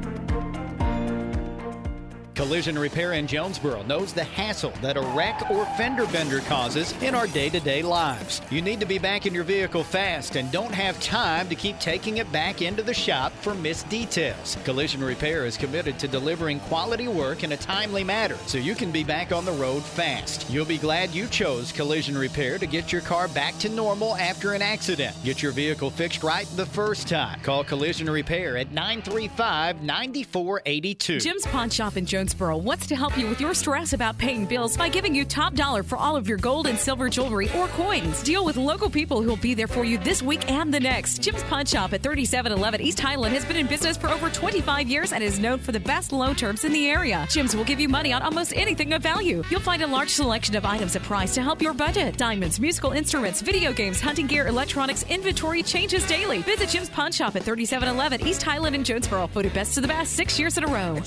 [2.36, 7.14] Collision Repair in Jonesboro knows the hassle that a wreck or fender bender causes in
[7.14, 8.42] our day to day lives.
[8.50, 11.80] You need to be back in your vehicle fast and don't have time to keep
[11.80, 14.58] taking it back into the shop for missed details.
[14.64, 18.92] Collision Repair is committed to delivering quality work in a timely manner so you can
[18.92, 20.50] be back on the road fast.
[20.50, 24.54] You'll be glad you chose Collision Repair to get your car back to normal after
[24.54, 25.16] an accident.
[25.24, 27.40] Get your vehicle fixed right the first time.
[27.42, 31.20] Call Collision Repair at 935 9482.
[31.20, 34.46] Jim's Pawn Shop in Jonesboro Jonesboro wants to help you with your stress about paying
[34.46, 37.68] bills by giving you top dollar for all of your gold and silver jewelry or
[37.68, 38.24] coins.
[38.24, 41.22] Deal with local people who will be there for you this week and the next.
[41.22, 45.12] Jim's Pawn Shop at 3711 East Highland has been in business for over 25 years
[45.12, 47.28] and is known for the best loan terms in the area.
[47.30, 49.44] Jim's will give you money on almost anything of value.
[49.50, 52.16] You'll find a large selection of items at price to help your budget.
[52.16, 56.42] Diamonds, musical instruments, video games, hunting gear, electronics, inventory changes daily.
[56.44, 59.28] Visit Jim's Pawn Shop at 3711 East Highland in Jonesboro.
[59.28, 61.02] Voted best of the best six years in a row.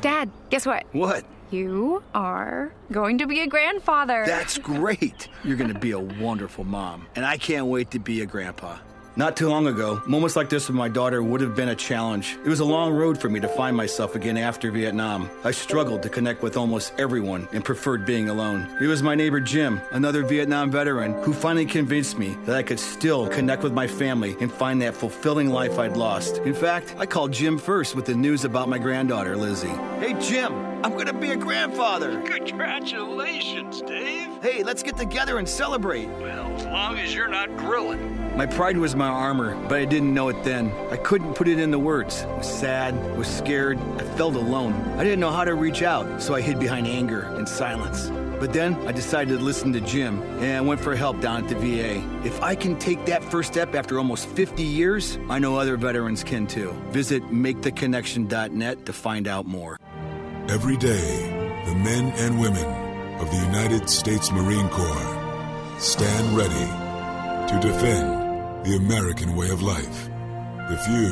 [0.00, 0.84] Dad, guess what?
[0.92, 1.24] What?
[1.50, 4.24] You are going to be a grandfather.
[4.26, 5.28] That's great.
[5.44, 8.78] You're going to be a wonderful mom, and I can't wait to be a grandpa.
[9.16, 12.38] Not too long ago, moments like this with my daughter would have been a challenge.
[12.44, 15.28] It was a long road for me to find myself again after Vietnam.
[15.42, 18.68] I struggled to connect with almost everyone and preferred being alone.
[18.80, 22.78] It was my neighbor Jim, another Vietnam veteran, who finally convinced me that I could
[22.78, 26.38] still connect with my family and find that fulfilling life I'd lost.
[26.38, 29.68] In fact, I called Jim first with the news about my granddaughter, Lizzie.
[29.98, 32.22] Hey, Jim, I'm gonna be a grandfather.
[32.22, 34.28] Congratulations, Dave.
[34.40, 36.08] Hey, let's get together and celebrate.
[36.20, 38.29] Well, as long as you're not grilling.
[38.40, 40.72] My pride was my armor, but I didn't know it then.
[40.90, 42.22] I couldn't put it into words.
[42.22, 44.72] I was sad, was scared, I felt alone.
[44.96, 48.08] I didn't know how to reach out, so I hid behind anger and silence.
[48.40, 51.50] But then I decided to listen to Jim and I went for help down at
[51.50, 52.02] the VA.
[52.26, 56.24] If I can take that first step after almost 50 years, I know other veterans
[56.24, 56.72] can too.
[56.92, 59.76] Visit maketheconnection.net to find out more.
[60.48, 67.60] Every day, the men and women of the United States Marine Corps stand ready to
[67.60, 68.29] defend
[68.64, 70.10] the American way of life.
[70.68, 71.10] The few,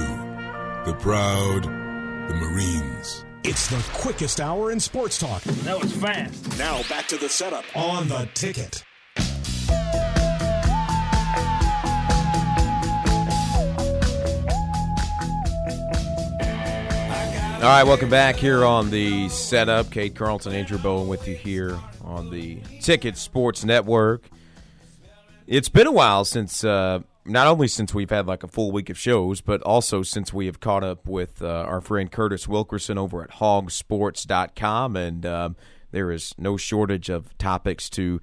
[0.84, 3.24] the proud, the Marines.
[3.42, 5.42] It's the quickest hour in sports talk.
[5.42, 6.58] That was fast.
[6.58, 8.84] Now back to the setup on the ticket.
[17.56, 19.90] All right, welcome back here on the setup.
[19.90, 24.28] Cade Carlton, Andrew Bowen with you here on the Ticket Sports Network.
[25.46, 28.90] It's been a while since, uh, not only since we've had like a full week
[28.90, 32.98] of shows, but also since we have caught up with uh, our friend Curtis Wilkerson
[32.98, 34.96] over at hawgsports.com.
[34.96, 35.56] And um,
[35.90, 38.20] there is no shortage of topics to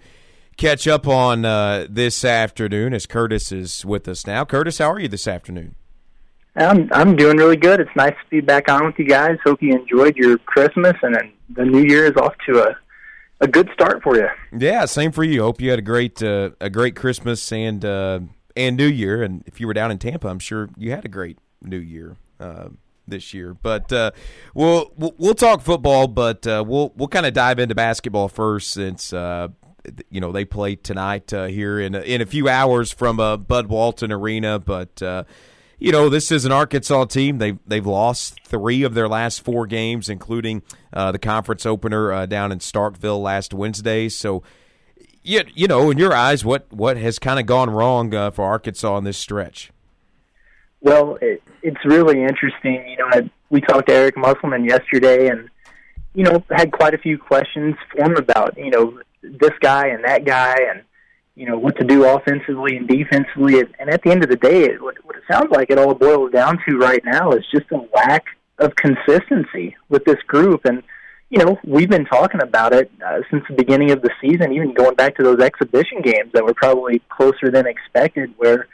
[0.58, 4.46] catch up on uh, this afternoon as Curtis is with us now.
[4.46, 5.76] Curtis, how are you this afternoon?
[6.58, 7.82] I'm I'm doing really good.
[7.82, 9.38] It's nice to be back on with you guys.
[9.44, 12.78] Hope you enjoyed your Christmas and then the New Year is off to a
[13.42, 14.28] a good start for you.
[14.58, 15.42] Yeah, same for you.
[15.42, 18.20] Hope you had a great uh, a great Christmas and uh,
[18.56, 19.24] and New Year.
[19.24, 22.18] And if you were down in Tampa, I'm sure you had a great New Year
[22.40, 22.70] uh,
[23.08, 23.54] this year.
[23.54, 24.12] But uh,
[24.54, 29.14] we'll we'll talk football, but uh, we'll we'll kind of dive into basketball first since.
[29.14, 29.50] Uh,
[30.10, 34.12] you know they play tonight here in a, in a few hours from Bud Walton
[34.12, 35.04] Arena, but
[35.78, 37.38] you know, this is an Arkansas team.
[37.38, 40.64] They've they've lost three of their last four games, including
[40.94, 44.10] uh, the conference opener uh, down in Starkville last Wednesday.
[44.10, 44.42] So,
[45.26, 48.46] you, you know, in your eyes, what what has kind of gone wrong uh, for
[48.46, 49.72] Arkansas in this stretch?
[50.82, 52.88] Well, it, it's really interesting.
[52.88, 55.50] You know, I, we talked to Eric Musselman yesterday, and
[56.14, 60.04] you know, had quite a few questions for him about you know this guy and
[60.04, 60.84] that guy and
[61.36, 63.62] you know what to do offensively and defensively.
[63.80, 65.96] And at the end of the day, it, what, what it sounds like it all
[65.96, 68.26] boils down to right now is just a lack
[68.60, 70.66] of consistency with this group.
[70.66, 70.84] And
[71.30, 74.74] you know we've been talking about it uh, since the beginning of the season, even
[74.74, 78.34] going back to those exhibition games that were probably closer than expected.
[78.38, 78.68] Where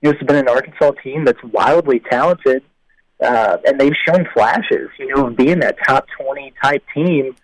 [0.00, 2.62] you know, it's been an Arkansas team that's wildly talented,
[3.22, 7.34] uh, and they've shown flashes, you know, of being that top twenty type team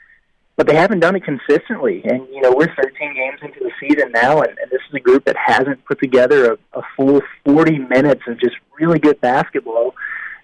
[0.57, 2.03] but they haven't done it consistently.
[2.05, 5.00] And you know, we're 13 games into the season now, and, and this is a
[5.00, 9.94] group that hasn't put together a, a full 40 minutes of just really good basketball.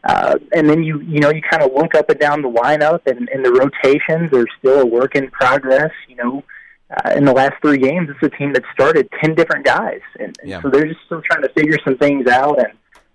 [0.03, 3.01] Uh, and then you you know you kind of look up and down the lineup,
[3.07, 5.91] and, and the rotations are still a work in progress.
[6.09, 6.45] You know,
[6.91, 10.37] uh, in the last three games, it's a team that started 10 different guys, and,
[10.41, 10.63] and yeah.
[10.63, 12.73] so they're just still trying to figure some things out, and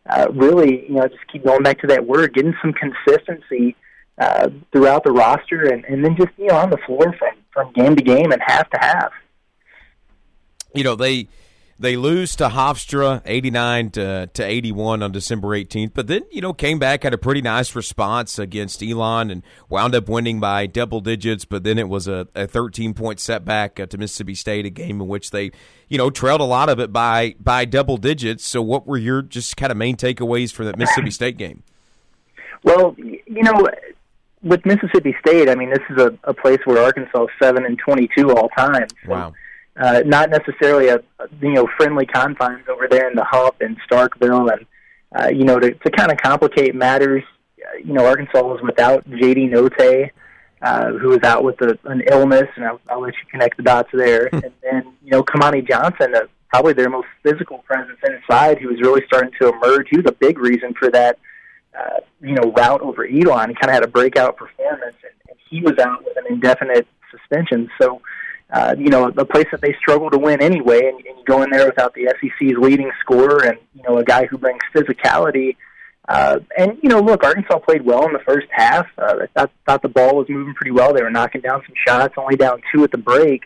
[0.07, 3.75] uh, really, you know, just keep going back to that word, getting some consistency
[4.19, 7.73] uh, throughout the roster, and, and then just you know on the floor from from
[7.73, 9.11] game to game and half to half.
[10.73, 11.27] You know they
[11.77, 16.53] they lose to Hofstra 89 to, to 81 on December 18th, but then, you know,
[16.53, 21.01] came back, had a pretty nice response against Elon and wound up winning by double
[21.01, 24.69] digits, but then it was a, a 13 point setback uh, to Mississippi State, a
[24.69, 25.51] game in which they,
[25.89, 28.45] you know, trailed a lot of it by, by double digits.
[28.45, 31.63] So what were your just kind of main takeaways for that Mississippi State game?
[32.63, 33.67] Well, you know,
[34.41, 37.77] with Mississippi State, I mean, this is a, a place where Arkansas is seven and
[37.77, 38.87] twenty-two all time.
[39.03, 39.33] So, wow.
[39.77, 41.01] Uh, not necessarily a
[41.41, 44.65] you know friendly confines over there in the Hump and Starkville, and
[45.13, 47.23] uh, you know to, to kind of complicate matters,
[47.59, 49.49] uh, you know Arkansas was without J.D.
[49.49, 50.11] Notae,
[50.61, 53.63] uh, who was out with a, an illness, and I'll, I'll let you connect the
[53.63, 54.27] dots there.
[54.31, 58.79] and then you know Kamani Johnson, uh, probably their most physical presence inside, who was
[58.79, 59.87] really starting to emerge.
[59.89, 61.19] He was a big reason for that
[61.77, 63.49] uh, you know, route over Elon.
[63.49, 66.87] He kind of had a breakout performance, and, and he was out with an indefinite
[67.11, 67.69] suspension.
[67.81, 68.01] So,
[68.51, 71.43] uh, you know, a place that they struggle to win anyway, and, and you go
[71.43, 75.55] in there without the SEC's leading scorer and, you know, a guy who brings physicality,
[76.07, 78.85] Uh, and you know, look, Arkansas played well in the first half.
[78.97, 80.93] Uh, I thought, thought the ball was moving pretty well.
[80.93, 83.41] They were knocking down some shots, only down two at the break.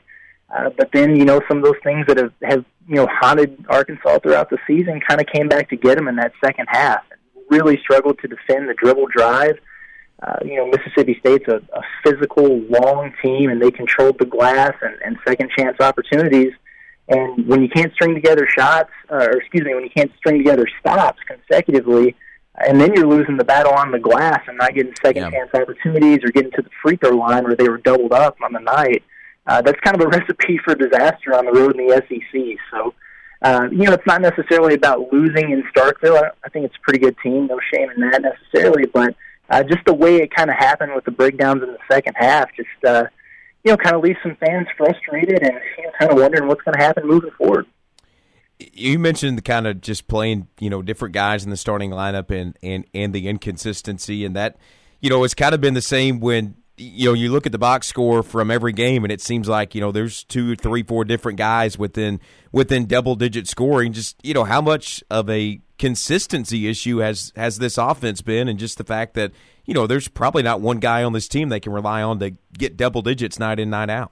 [0.53, 3.65] Uh, but then, you know, some of those things that have, have you know haunted
[3.69, 7.03] Arkansas throughout the season kind of came back to get them in that second half.
[7.49, 9.55] Really struggled to defend the dribble drive.
[9.55, 9.57] Uh,
[10.43, 14.95] you know, Mississippi State's a, a physical, long team, and they controlled the glass and,
[15.03, 16.53] and second chance opportunities.
[17.07, 20.37] And when you can't string together shots, uh, or excuse me, when you can't string
[20.37, 22.15] together stops consecutively,
[22.55, 25.29] and then you're losing the battle on the glass and not getting second yeah.
[25.31, 28.51] chance opportunities or getting to the free throw line where they were doubled up on
[28.51, 29.03] the night,
[29.47, 32.57] uh, that's kind of a recipe for disaster on the road in the SEC.
[32.71, 32.93] So,
[33.41, 36.21] uh, you know, it's not necessarily about losing in Starkville.
[36.21, 37.47] I, I think it's a pretty good team.
[37.47, 39.15] No shame in that necessarily, but
[39.49, 42.49] uh, just the way it kind of happened with the breakdowns in the second half,
[42.55, 43.05] just uh,
[43.63, 46.61] you know, kind of leaves some fans frustrated and you know, kind of wondering what's
[46.61, 47.65] going to happen moving forward.
[48.59, 52.29] You mentioned the kind of just playing, you know, different guys in the starting lineup
[52.29, 54.57] and and and the inconsistency, and that,
[54.99, 57.57] you know, it's kind of been the same when you know you look at the
[57.57, 61.03] box score from every game and it seems like you know there's two three four
[61.03, 62.19] different guys within
[62.53, 67.57] within double digit scoring just you know how much of a consistency issue has has
[67.57, 69.31] this offense been and just the fact that
[69.65, 72.31] you know there's probably not one guy on this team they can rely on to
[72.57, 74.11] get double digits night in night out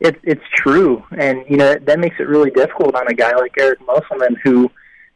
[0.00, 3.52] it's it's true and you know that, makes it really difficult on a guy like
[3.58, 4.70] Eric Musselman who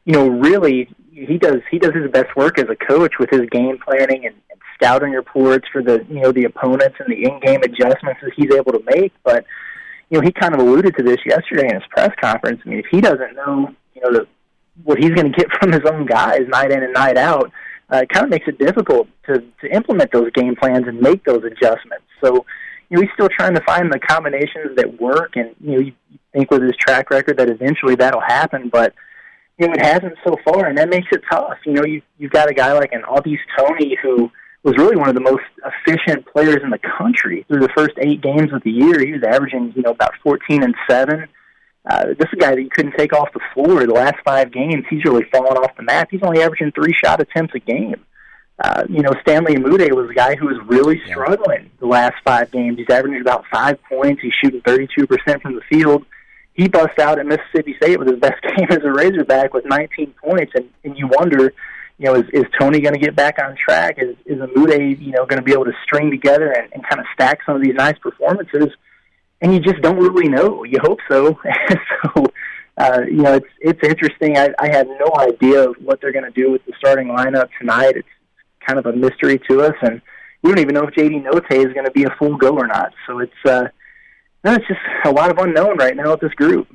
[0.04, 3.48] you know really he does he does his best work as a coach with his
[3.50, 7.62] game planning and, and scouting reports for the you know the opponents and the in-game
[7.62, 9.12] adjustments that he's able to make.
[9.24, 9.44] But
[10.10, 12.60] you know he kind of alluded to this yesterday in his press conference.
[12.64, 14.26] I mean, if he doesn't know you know the,
[14.84, 17.50] what he's going to get from his own guys night in and night out,
[17.92, 21.24] uh, it kind of makes it difficult to to implement those game plans and make
[21.24, 22.04] those adjustments.
[22.22, 22.44] So
[22.90, 25.92] you know he's still trying to find the combinations that work, and you know you
[26.32, 28.94] think with his track record that eventually that'll happen, but
[29.58, 31.58] you know, it hasn't so far, and that makes it tough.
[31.66, 34.30] You know, you you've got a guy like an Au'Diese Toney who
[34.62, 38.20] was really one of the most efficient players in the country through the first eight
[38.20, 39.00] games of the year.
[39.00, 41.26] He was averaging, you know, about 14 and seven.
[41.88, 44.52] Uh, this is a guy that you couldn't take off the floor the last five
[44.52, 44.84] games.
[44.90, 46.08] He's really fallen off the map.
[46.10, 48.04] He's only averaging three shot attempts a game.
[48.62, 52.50] Uh, you know, Stanley Umude was a guy who was really struggling the last five
[52.50, 52.76] games.
[52.76, 54.20] He's averaging about five points.
[54.20, 56.04] He's shooting 32% from the field
[56.58, 60.12] he busts out at Mississippi State with his best game as a Razorback with 19
[60.22, 61.54] points, and, and you wonder,
[61.98, 63.96] you know, is, is Toney going to get back on track?
[63.98, 67.00] Is is Umude, you know, going to be able to string together and, and kind
[67.00, 68.74] of stack some of these nice performances?
[69.40, 70.64] And you just don't really know.
[70.64, 71.38] You hope so.
[72.14, 72.24] so,
[72.76, 74.36] uh, you know, it's it's interesting.
[74.36, 77.48] I, I have no idea of what they're going to do with the starting lineup
[77.58, 77.96] tonight.
[77.96, 78.08] It's
[78.66, 80.00] kind of a mystery to us, and
[80.42, 82.66] we don't even know if JD Notae is going to be a full go or
[82.66, 82.92] not.
[83.06, 83.68] So it's uh,
[84.44, 86.68] no, it's just a lot of unknown right now with this group.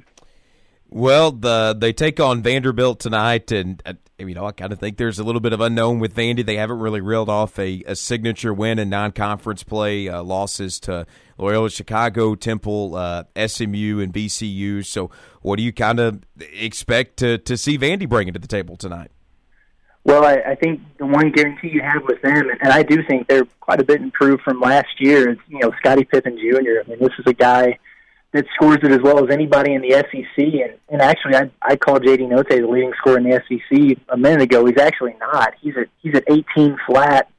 [0.90, 3.94] Well, the they take on Vanderbilt tonight, and uh,
[4.30, 6.46] you know I kind of think there's a little bit of unknown with Vandy.
[6.46, 11.06] They haven't really reeled off a, a signature win in non-conference play, uh, losses to
[11.38, 14.86] Loyola Chicago, Temple, uh, SMU, and VCU.
[14.86, 15.10] So,
[15.42, 19.12] what do you kind of expect to to see Vandy bringing to the table tonight?
[20.06, 23.28] Well, I, I think the one guarantee you have with them, and I do think
[23.28, 26.82] they're quite a bit improved from last year, is you know Scottie Pippen Jr.
[26.84, 27.80] I mean, this is a guy
[28.34, 30.38] that scores it as well as anybody in the SEC.
[30.38, 34.18] And, and actually, I I called JD Notae the leading scorer in the SEC a
[34.18, 34.66] minute ago.
[34.66, 35.54] He's actually not.
[35.62, 37.30] He's at he's at 18 flat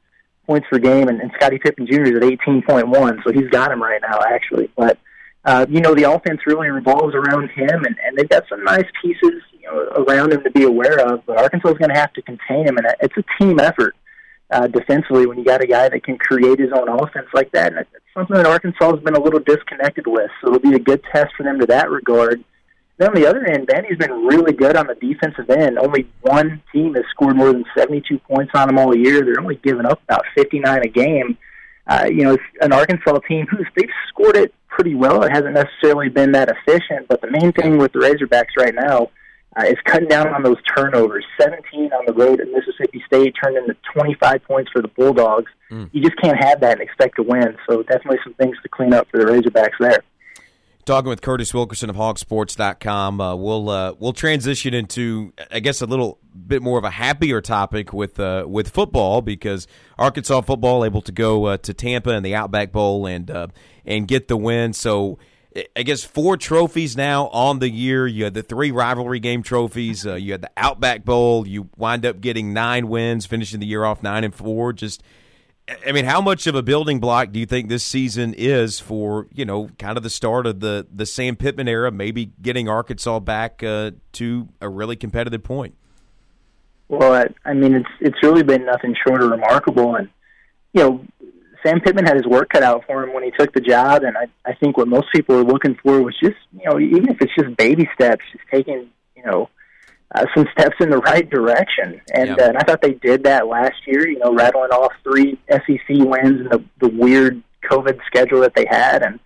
[0.47, 2.05] points per game, and, and Scottie Pippen Jr.
[2.05, 3.24] is at 18.1.
[3.24, 4.70] So he's got him right now, actually.
[4.76, 4.99] But
[5.45, 8.86] uh, you know, the offense really revolves around him, and, and they've got some nice
[9.03, 11.26] pieces you know, around him to be aware of.
[11.26, 13.97] But Arkansas is going to have to contain him, and it's a team effort
[14.51, 17.72] uh, defensively when you got a guy that can create his own offense like that.
[17.72, 20.80] And it's something that Arkansas has been a little disconnected with, so it'll be a
[20.80, 22.45] good test for them to that regard.
[22.97, 25.78] Then on the other end, Vandy's been really good on the defensive end.
[25.78, 29.22] Only one team has scored more than 72 points on them all year.
[29.22, 31.36] They're only giving up about 59 a game.
[31.86, 35.22] Uh, you know, it's an Arkansas team who's they've scored it pretty well.
[35.24, 39.11] It hasn't necessarily been that efficient, but the main thing with the Razorbacks right now
[39.57, 41.24] uh, is cutting down on those turnovers.
[41.40, 45.50] 17 on the road at Mississippi State turned into 25 points for the Bulldogs.
[45.70, 45.90] Mm.
[45.92, 47.57] You just can't have that and expect to win.
[47.68, 50.02] So definitely some things to clean up for the Razorbacks there.
[50.84, 55.86] Talking with Curtis Wilkerson of Hawgsports.com, uh, we'll uh, we'll transition into I guess a
[55.86, 61.00] little bit more of a happier topic with uh, with football because Arkansas football able
[61.00, 63.46] to go uh, to Tampa in the Outback Bowl and uh,
[63.86, 64.74] and get the win.
[64.74, 65.18] So
[65.76, 68.07] I guess four trophies now on the year.
[68.07, 70.05] You had the three rivalry game trophies.
[70.05, 71.46] Uh, you had the Outback Bowl.
[71.46, 74.72] You wind up getting nine wins, finishing the year off nine and four.
[74.72, 75.02] Just
[75.86, 79.28] I mean, how much of a building block do you think this season is for
[79.32, 83.20] you know kind of the start of the the Sam Pittman era, maybe getting Arkansas
[83.20, 85.76] back uh, to a really competitive point?
[86.88, 90.09] Well, I, I mean, it's it's really been nothing short of remarkable, and
[90.72, 91.05] you know,
[91.64, 94.16] Sam Pittman had his work cut out for him when he took the job, and
[94.16, 97.20] I I think what most people were looking for was just you know even if
[97.20, 99.48] it's just baby steps, just taking you know
[100.14, 102.34] uh, some steps in the right direction, and, Yeah.
[102.44, 104.06] uh, and I thought they did that last year.
[104.08, 108.66] You know, rattling off three SEC wins and the the weird COVID schedule that they
[108.68, 109.18] had, and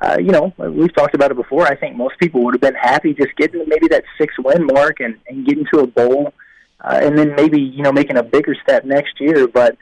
[0.00, 1.66] uh, you know we've talked about it before.
[1.66, 4.66] I think most people would have been happy just getting to maybe that six win
[4.66, 6.32] mark and and getting to a bowl,
[6.80, 9.76] uh, and then maybe you know making a bigger step next year, but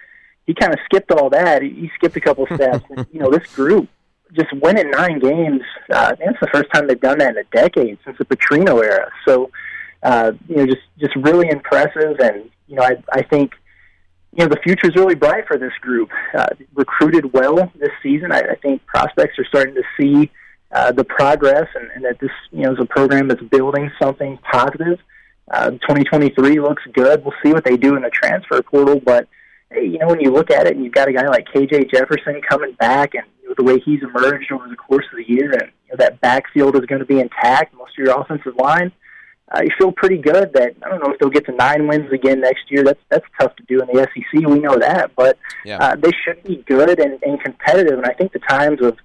[0.47, 1.63] he kind of skipped all that.
[1.63, 2.85] He, skipped a couple steps.
[2.91, 3.89] and, you know, this group
[4.33, 5.63] just winning nine games.
[5.93, 9.11] Uh, that's the first time they've done that in a decade since the Petrino era.
[9.27, 9.51] So,
[10.03, 12.19] uh, you know, just just really impressive.
[12.21, 13.53] And you know, I I think
[14.37, 16.11] you know the future is really bright for this group.
[16.37, 18.33] Uh, recruited well this season.
[18.33, 20.31] I, I think prospects are starting to see
[20.73, 24.39] uh, the progress, and, and that this you know is a program that's building something
[24.51, 24.99] positive.
[25.51, 27.25] Uh, 2023 looks good.
[27.25, 29.27] We'll see what they do in the transfer portal, but
[29.73, 32.41] you know when you look at it, and you've got a guy like KJ Jefferson
[32.49, 35.53] coming back, and you know, the way he's emerged over the course of the year,
[35.53, 37.75] and you know, that backfield is going to be intact.
[37.75, 38.93] Most of your offensive line,
[39.53, 42.13] uh, you feel pretty good that I don't know if they'll get to nine wins
[42.13, 42.83] again next year.
[42.85, 44.47] That's that's tough to do in the SEC.
[44.47, 45.79] We know that, but Yeah.
[45.79, 47.99] uh, they should be good and, and competitive.
[47.99, 48.97] And I think the times of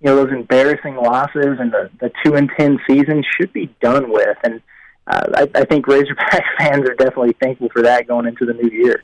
[0.00, 4.10] you know those embarrassing losses and the the two and ten seasons should be done
[4.12, 4.36] with.
[4.44, 4.60] And
[5.06, 8.70] uh, I, I think Razorback fans are definitely thankful for that going into the new
[8.70, 9.02] year.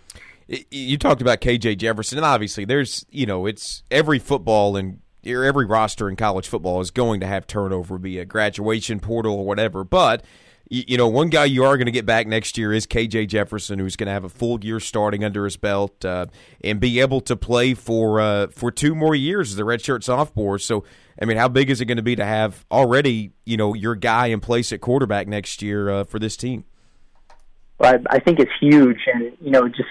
[0.49, 5.67] You talked about KJ Jefferson, and obviously, there's you know, it's every football and every
[5.67, 9.85] roster in college football is going to have turnover, be a graduation portal or whatever.
[9.85, 10.25] But
[10.71, 13.79] you know, one guy you are going to get back next year is KJ Jefferson,
[13.79, 16.27] who's going to have a full year starting under his belt uh,
[16.63, 20.59] and be able to play for uh, for two more years as a redshirt sophomore.
[20.59, 20.85] So,
[21.21, 23.95] I mean, how big is it going to be to have already you know your
[23.95, 26.65] guy in place at quarterback next year uh, for this team?
[27.79, 29.89] Well, I, I think it's huge, and you know, just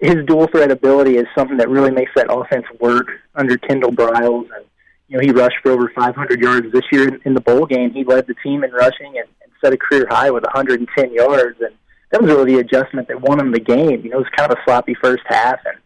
[0.00, 4.48] his dual threat ability is something that really makes that offense work under Kendall Briles.
[4.54, 4.64] And
[5.08, 7.92] you know, he rushed for over 500 yards this year in, in the bowl game.
[7.92, 11.60] He led the team in rushing and, and set a career high with 110 yards,
[11.60, 11.74] and
[12.10, 14.04] that was really the adjustment that won him the game.
[14.04, 15.78] You know, it was kind of a sloppy first half, and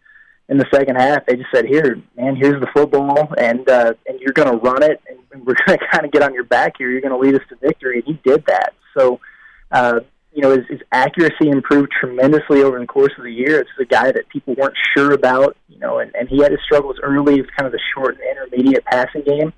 [0.49, 4.21] in the second half, they just said, "Here, man, here's the football, and uh, and
[4.21, 6.77] you're going to run it, and, we're going to kind of get on your back
[6.79, 6.91] here.
[6.91, 8.75] You're going to lead us to victory." And he did that.
[8.97, 9.21] So,
[9.71, 10.01] uh,
[10.37, 13.59] you know, his, his accuracy improved tremendously over the course of the year.
[13.59, 16.61] It's a guy that people weren't sure about, you know, and, and he had his
[16.63, 19.55] struggles early with kind of the short and intermediate passing game.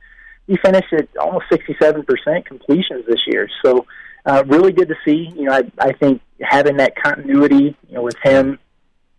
[0.46, 3.48] He finished at almost 67% completions this year.
[3.64, 3.86] So,
[4.24, 5.32] uh, really good to see.
[5.34, 8.60] You know, I, I think having that continuity, you know, with him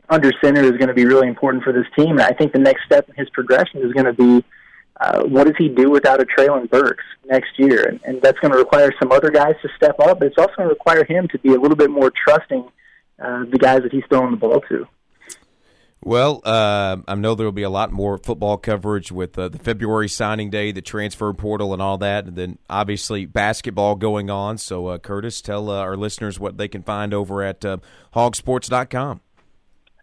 [0.08, 2.12] under center is going to be really important for this team.
[2.12, 4.46] And I think the next step in his progression is going to be
[5.00, 7.88] uh, what does he do without a Treylon Burks next year?
[7.88, 10.54] And, and that's going to require some other guys to step up, but it's also
[10.58, 12.68] going to require him to be a little bit more trusting
[13.24, 14.86] uh, the guys that he's throwing the ball to.
[16.02, 19.60] Well, uh, I know there will be a lot more football coverage with uh, the
[19.60, 24.58] February signing day, the transfer portal, and all that, and then obviously basketball going on.
[24.58, 27.78] So, uh, Curtis, tell uh, our listeners what they can find over at uh,
[28.16, 29.20] hawgsports.com.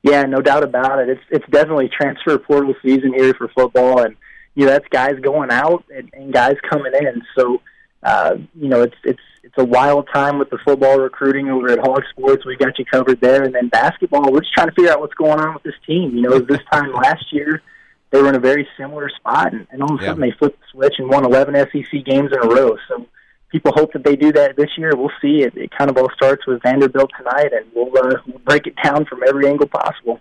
[0.02, 1.08] Yeah, no doubt about it.
[1.08, 4.16] It's it's definitely transfer portal season here for football, and
[4.56, 7.22] you know that's guys going out and, and guys coming in.
[7.38, 7.62] So
[8.02, 11.78] uh, you know it's it's it's a wild time with the football recruiting over at
[11.78, 12.44] Hawg Sports.
[12.44, 14.32] We got you covered there, and then basketball.
[14.32, 16.16] We're just trying to figure out what's going on with this team.
[16.16, 17.62] You know, this time last year
[18.10, 20.58] they were in a very similar spot, and, and all of a sudden they flipped
[20.60, 22.76] the switch and won 11 SEC games in a row.
[22.88, 23.06] So
[23.50, 24.92] people hope that they do that this year.
[24.96, 25.42] We'll see.
[25.42, 28.74] It, it kind of all starts with Vanderbilt tonight, and we'll, uh, we'll break it
[28.82, 30.20] down from every angle possible.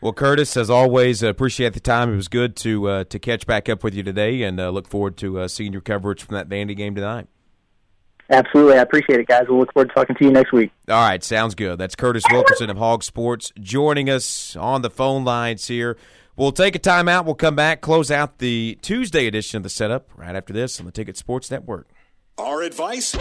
[0.00, 2.12] Well, Curtis, as always, uh, appreciate the time.
[2.12, 4.86] It was good to uh, to catch back up with you today, and uh, look
[4.86, 7.26] forward to uh, seeing your coverage from that Vandy game tonight.
[8.30, 8.74] Absolutely.
[8.74, 9.44] I appreciate it, guys.
[9.48, 10.70] We'll look forward to talking to you next week.
[10.88, 11.78] All right, sounds good.
[11.78, 15.96] That's Curtis Wilkerson of Hawg Sports joining us on the phone lines here.
[16.36, 17.24] We'll take a timeout.
[17.24, 20.86] We'll come back, close out the Tuesday edition of the setup right after this on
[20.86, 21.88] the Ticket Sports Network.
[22.36, 23.12] Our advice?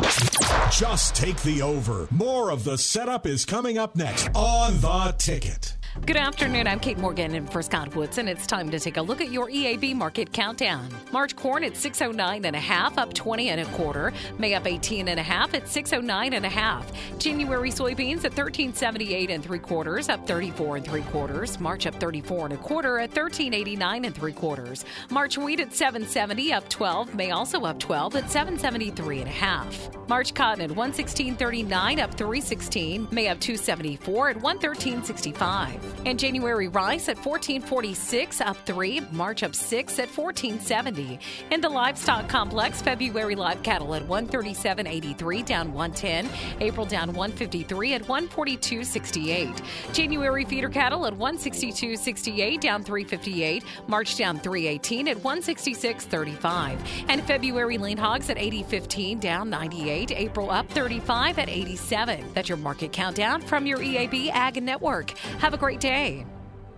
[0.71, 2.07] Just take the over.
[2.11, 5.76] More of the setup is coming up next on the ticket.
[6.05, 6.67] Good afternoon.
[6.67, 9.29] I'm Kate Morgan in for Scott Woods, and it's time to take a look at
[9.29, 10.87] your EAB market countdown.
[11.11, 14.13] March corn at 609 and a half, up 20 and a quarter.
[14.37, 16.89] May up 18 and a half at 609 and a half.
[17.19, 21.59] January soybeans at 1378 and three quarters, up 34 and three quarters.
[21.59, 24.85] March up 34 and a quarter at 1389 and three quarters.
[25.09, 27.15] March wheat at 770, up 12.
[27.15, 29.89] May also up 12 at 773 and a half.
[30.07, 33.07] March cotton at 116.39, up 316.
[33.11, 35.86] May up 274 at 113.65.
[36.05, 41.19] And January rice at 1446 up 3, March up 6 at 1470.
[41.51, 46.29] In the livestock complex, February live cattle at 137.83 down 110,
[46.61, 49.93] April down 153 at 142.68.
[49.93, 56.79] January feeder cattle at 162.68 down 358, March down 318 at 166.35.
[57.09, 62.25] And February lean hogs at 80.15 down 98, April up 35 at 87.
[62.33, 65.11] That's your market countdown from your EAB Ag Network.
[65.39, 66.25] Have a great day.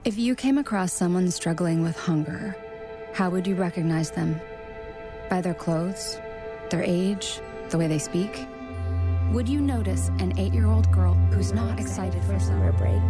[0.05, 2.55] If you came across someone struggling with hunger,
[3.13, 4.39] how would you recognize them?
[5.29, 6.19] By their clothes,
[6.69, 8.45] their age, the way they speak?
[9.31, 13.01] Would you notice an eight year old girl who's not excited for summer break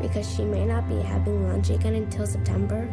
[0.00, 2.88] because she may not be having lunch again until September?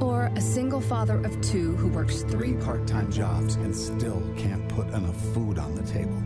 [0.00, 4.68] Or a single father of two who works three part time jobs and still can't
[4.68, 6.22] put enough food on the table?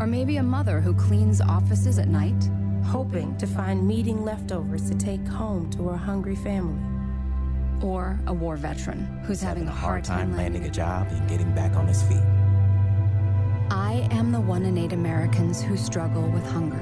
[0.00, 2.50] Or maybe a mother who cleans offices at night?
[2.88, 6.80] Hoping to find meeting leftovers to take home to her hungry family.
[7.82, 11.54] Or a war veteran who's having, having a hard time landing a job and getting
[11.54, 12.24] back on his feet.
[13.70, 16.80] I am the one in eight Americans who struggle with hunger.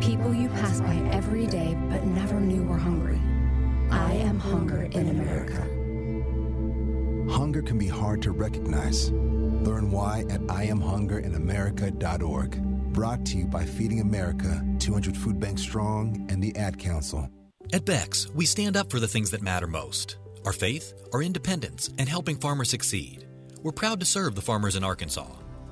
[0.00, 3.20] People you pass by every day but never knew were hungry.
[3.90, 5.62] I am hunger in America.
[7.32, 9.12] Hunger can be hard to recognize.
[9.12, 12.69] Learn why at IamHungerInAmerica.org.
[12.90, 17.30] Brought to you by Feeding America, 200 Food Bank Strong, and the Ad Council.
[17.72, 21.90] At Beck's, we stand up for the things that matter most our faith, our independence,
[21.98, 23.28] and helping farmers succeed.
[23.62, 25.28] We're proud to serve the farmers in Arkansas.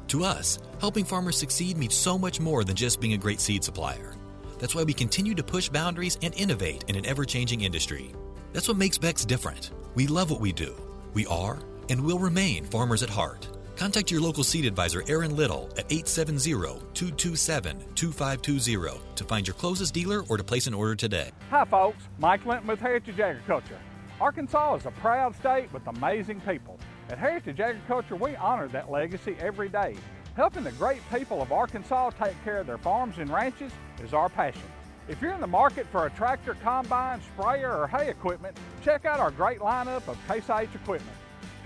[0.08, 3.64] To us, helping farmers succeed means so much more than just being a great seed
[3.64, 4.14] supplier.
[4.60, 8.12] That's why we continue to push boundaries and innovate in an ever changing industry.
[8.52, 9.72] That's what makes Beck's different.
[9.96, 10.74] We love what we do.
[11.14, 11.58] We are
[11.88, 13.48] and will remain farmers at heart.
[13.78, 16.50] Contact your local seed advisor, Aaron Little, at 870
[16.94, 21.30] 227 2520 to find your closest dealer or to place an order today.
[21.50, 22.02] Hi, folks.
[22.18, 23.78] Mike Linton with Heritage Agriculture.
[24.20, 26.76] Arkansas is a proud state with amazing people.
[27.08, 29.94] At Heritage Agriculture, we honor that legacy every day.
[30.34, 33.70] Helping the great people of Arkansas take care of their farms and ranches
[34.02, 34.60] is our passion.
[35.06, 39.20] If you're in the market for a tractor, combine, sprayer, or hay equipment, check out
[39.20, 41.16] our great lineup of Case IH equipment.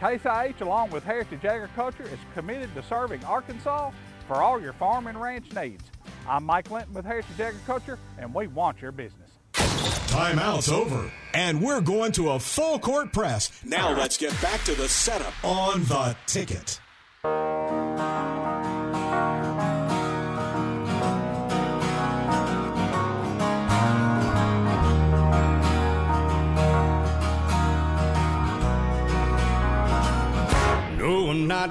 [0.02, 3.92] Case IH, along with Heritage Agriculture, is committed to serving Arkansas
[4.26, 5.84] for all your farm and ranch needs.
[6.28, 9.30] I'm Mike Linton with Heritage Agriculture, and we want your business.
[9.52, 13.62] Timeout's over, and we're going to a full court press.
[13.64, 16.80] Now let's get back to the setup on the ticket.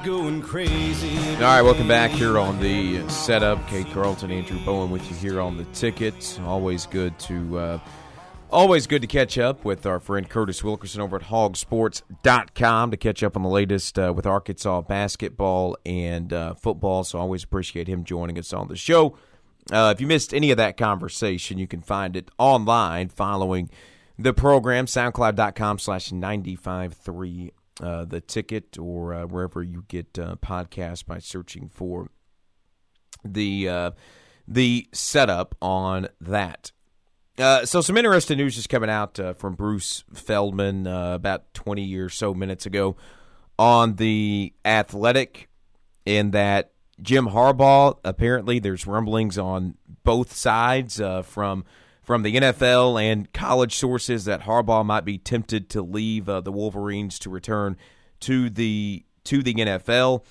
[0.03, 1.35] Going crazy.
[1.35, 3.67] All right, welcome back here on the setup.
[3.67, 6.39] Cade Carlton, Andrew Bowen with you here on the ticket.
[6.43, 7.79] Always good to uh,
[8.49, 13.21] always good to catch up with our friend Curtis Wilkerson over at hawgsports.com to catch
[13.21, 17.03] up on the latest uh, with Arkansas basketball and uh, football.
[17.03, 19.15] So always appreciate him joining us on the show.
[19.71, 23.69] Uh, if you missed any of that conversation, you can find it online following
[24.17, 27.51] the program, soundcloud.com slash 953
[27.81, 32.09] uh, the ticket or uh, wherever you get uh, podcasts by searching for
[33.23, 33.91] the uh,
[34.47, 36.71] the setup on that.
[37.37, 42.33] Uh, so some interesting news is coming out from Bruce Feldman about 20 or so
[42.33, 42.95] minutes ago
[43.57, 45.49] on the Athletic,
[46.05, 51.63] in that Jim Harbaugh apparently there's rumblings on both sides from
[52.01, 56.51] from the NFL and college sources that Harbaugh might be tempted to leave uh, the
[56.51, 57.77] Wolverines to return
[58.21, 60.25] to the to the NFL.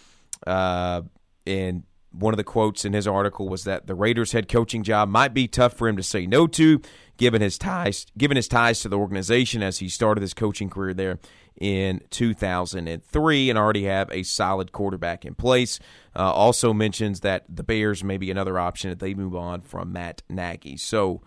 [0.46, 1.02] Uh,
[1.46, 5.08] and one of the quotes in his article was that the Raiders head coaching job
[5.08, 6.80] might be tough for him to say no to,
[7.16, 10.92] given his ties given his ties to the organization as he started his coaching career
[10.92, 11.18] there
[11.60, 15.78] in 2003 and already have a solid quarterback in place.
[16.16, 19.92] Uh, also mentions that the Bears may be another option if they move on from
[19.92, 20.76] Matt Nagy.
[20.76, 21.20] So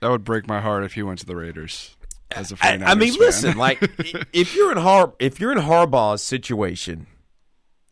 [0.00, 1.96] that would break my heart if he went to the Raiders.
[2.30, 3.20] As a I, I mean, fan.
[3.20, 3.78] listen, like
[4.32, 7.06] if you're in Har if you're in Harbaugh's situation,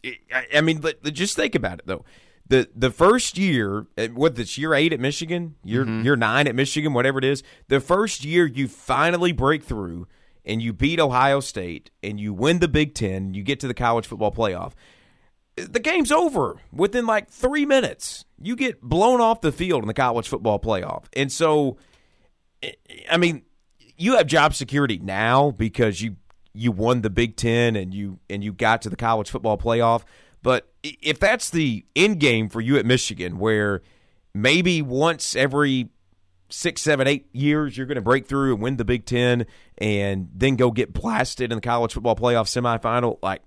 [0.04, 0.82] I, I mean,
[1.12, 2.04] just think about it though.
[2.46, 6.04] The the first year, what this year eight at Michigan, year Mm-hmm.
[6.04, 10.06] year nine at Michigan, whatever it is, the first year you finally break through
[10.44, 13.72] and you beat Ohio State and you win the Big Ten, you get to the
[13.72, 14.72] college football playoff.
[15.56, 18.24] The game's over within like three minutes.
[18.42, 21.78] You get blown off the field in the college football playoff, and so
[23.10, 23.42] I mean,
[23.96, 26.16] you have job security now because you
[26.52, 30.04] you won the Big Ten and you and you got to the college football playoff.
[30.42, 33.80] But if that's the end game for you at Michigan, where
[34.34, 35.88] maybe once every
[36.50, 39.46] six, seven, eight years, you're going to break through and win the Big Ten,
[39.78, 43.18] and then go get blasted in the college football playoff semifinal.
[43.22, 43.42] Like,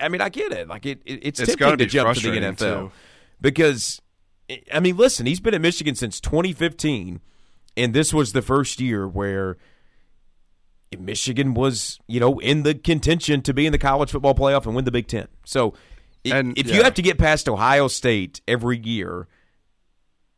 [0.00, 0.68] I mean, I get it.
[0.68, 2.92] Like, it, it it's, It's tempting gotta jump to the NFL too.
[3.40, 4.00] because,
[4.72, 7.20] I mean, listen, he's been at Michigan since 2015,
[7.76, 9.56] and this was the first year where
[10.98, 14.74] Michigan was, you know, in the contention to be in the college football playoff and
[14.74, 15.28] win the Big Ten.
[15.44, 15.74] So,
[16.24, 16.76] And, if yeah.
[16.76, 19.28] you have to get past Ohio State every year,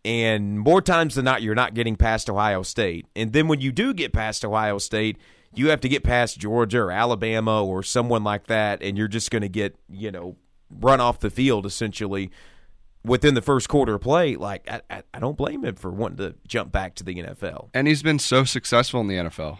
[0.05, 3.72] and more times than not, you're not getting past Ohio State, and then when you
[3.72, 5.18] do get past Ohio State,
[5.55, 9.30] you have to get past Georgia or Alabama or someone like that, and you're just
[9.30, 10.36] going to get, you know,
[10.70, 12.30] run off the field essentially
[13.09, 14.36] within the first quarter of play.
[14.36, 17.70] Like, I, I, I don't blame him for wanting to jump back to the NFL.
[17.74, 19.59] And he's been so successful in the NFL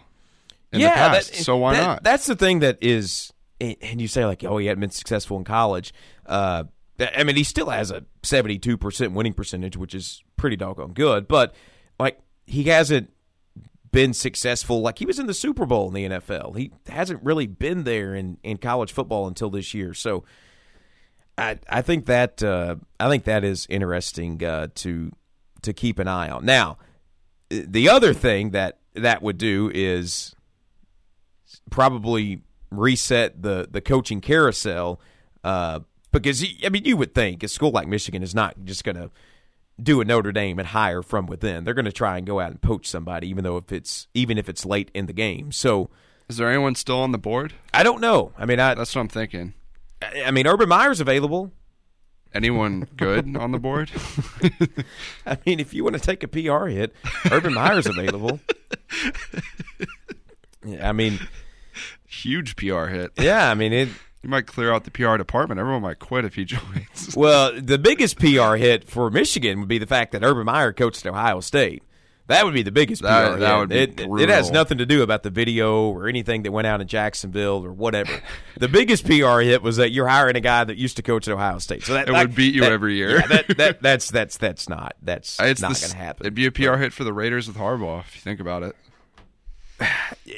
[0.71, 1.33] in yeah, the past.
[1.33, 2.03] that- so why that- not?
[2.03, 5.43] That's the thing that is, and you say like, oh, he hadn't been successful in
[5.43, 5.93] college.
[6.25, 6.65] Uh,
[6.99, 11.27] I mean, he still has a seventy-two percent winning percentage, which is pretty doggone good.
[11.27, 11.55] But
[11.97, 13.11] like, he hasn't
[13.91, 14.81] been successful.
[14.81, 16.57] Like he was in the Super Bowl in the NFL.
[16.57, 19.93] He hasn't really been there in in college football until this year.
[19.93, 20.23] So.
[21.39, 25.11] I, I think that uh, I think that is interesting uh, to
[25.61, 26.45] to keep an eye on.
[26.45, 26.77] Now,
[27.49, 30.35] the other thing that that would do is
[31.69, 34.99] probably reset the the coaching carousel
[35.43, 35.79] uh,
[36.11, 39.09] because I mean you would think a school like Michigan is not just going to
[39.81, 41.63] do a Notre Dame and hire from within.
[41.63, 44.37] They're going to try and go out and poach somebody, even though if it's even
[44.37, 45.51] if it's late in the game.
[45.51, 45.89] So,
[46.27, 47.53] is there anyone still on the board?
[47.73, 48.33] I don't know.
[48.37, 49.53] I mean, I, that's what I'm thinking.
[50.01, 51.51] I, mean, Urban Meyer's available.
[52.33, 53.91] Anyone good on the board?
[55.25, 56.93] I mean, if you want to take a PR hit,
[57.31, 58.39] Urban Meyer's available.
[60.63, 61.19] Yeah, I mean,
[62.07, 63.11] huge PR hit.
[63.17, 63.89] Yeah, I mean it.
[64.21, 65.59] You might clear out the PR department.
[65.59, 67.15] Everyone might quit if he joins.
[67.15, 71.05] Well, the biggest PR hit for Michigan would be the fact that Urban Meyer coached
[71.05, 71.83] at Ohio State.
[72.29, 73.57] That would be the biggest That- PR that hit.
[73.59, 73.69] would
[74.17, 76.79] be it, it- has nothing to do about the video or anything that went out
[76.79, 78.21] in Jacksonville or whatever.
[78.57, 81.33] the biggest PR hit was that you're hiring a guy that used to coach at
[81.33, 81.83] Ohio State.
[81.83, 83.17] So that It would beat you that- every year.
[83.19, 86.25] Yeah, that, that, that's that's that's not that's It's not going to happen.
[86.25, 88.75] It'd be a PR hit for the Raiders with Harbaugh if you think about it.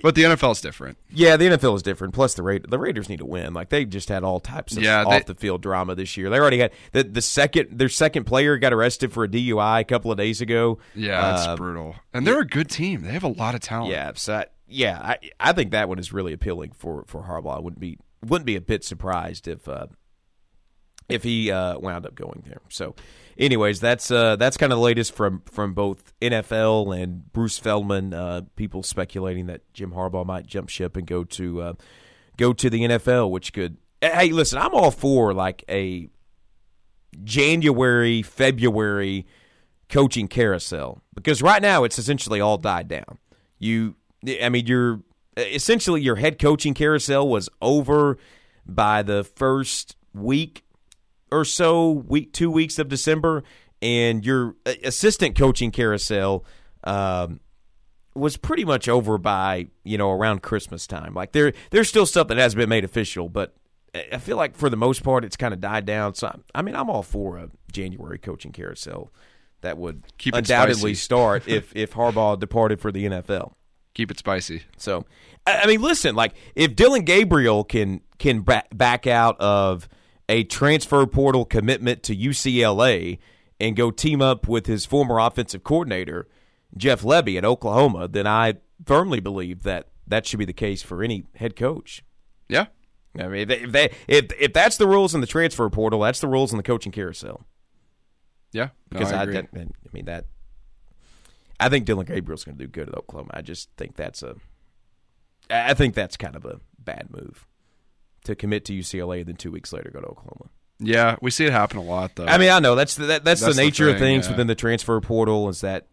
[0.03, 0.97] But the NFL's different.
[1.11, 2.13] Yeah, the NFL is different.
[2.15, 3.53] Plus, the Ra- the Raiders need to win.
[3.53, 6.29] Like they've just had all types of Yeah, they- off the field drama this year.
[6.29, 9.83] They already had the the second their second player got arrested for a DUI a
[9.83, 10.79] couple of days ago.
[10.95, 11.95] Yeah, Uh, brutal.
[12.13, 13.01] And they're a good team.
[13.03, 13.91] They have a lot of talent.
[13.91, 17.57] Yeah, so I, yeah, I I think that one is really appealing for for Harbaugh.
[17.57, 19.87] I wouldn't be wouldn't be a bit surprised if uh,
[21.09, 22.61] if he uh, wound up going there.
[22.69, 22.95] So,
[23.37, 28.13] anyways, that's uh, that's kind of the latest from from both NFL and Bruce Feldman.
[28.13, 31.73] Uh, people speculating that Jim Harbaugh might jump ship and go to uh,
[32.37, 33.77] go to the NFL, which could.
[34.01, 36.09] Hey, listen, I'm all for like a
[37.23, 39.27] January, February
[39.89, 43.19] coaching carousel because right now it's essentially all died down.
[43.59, 43.95] You,
[44.41, 45.01] I mean, you're
[45.37, 48.17] essentially your head coaching carousel was over
[48.65, 50.63] by the first week
[51.31, 53.43] or so, week two weeks of December,
[53.81, 56.45] and your assistant coaching carousel
[56.83, 57.39] um,
[58.15, 61.13] was pretty much over by you know around Christmas time.
[61.13, 63.53] Like there, there's still stuff that hasn't been made official, but
[63.95, 66.13] I feel like for the most part it's kind of died down.
[66.15, 69.11] So I- I mean, I'm all for a January coaching carousel
[69.61, 70.95] that would Keep undoubtedly spicy.
[70.95, 73.53] start if if Harbaugh departed for the NFL.
[73.93, 74.63] Keep it spicy.
[74.77, 75.05] So,
[75.45, 79.89] I I mean, listen, like if Dillon Gabriel can can back out of
[80.31, 83.19] a transfer portal commitment to UCLA
[83.59, 86.25] and go team up with his former offensive coordinator
[86.77, 88.55] Jeff Lebby at Oklahoma, then I
[88.85, 92.01] firmly believe that that should be the case for any head coach.
[92.47, 92.67] Yeah.
[93.19, 95.99] I mean, if they, if, they, if if that's the rules in the transfer portal,
[95.99, 97.45] that's the rules in the coaching carousel.
[98.53, 100.27] Yeah, no, because I I, that, I mean that.
[101.59, 103.31] I think Dillon Gabriel's going to do good at Oklahoma.
[103.33, 104.35] I just think that's a.
[105.49, 107.49] I think that's kind of a bad move
[108.25, 110.49] to commit to UCLA and then two weeks later go to Oklahoma.
[110.83, 112.25] Yeah, we see it happen a lot though.
[112.25, 114.31] I mean, I know that's the, that, that's, That's the the nature of things yeah.
[114.31, 115.47] within the transfer portal.
[115.49, 115.85] Is that,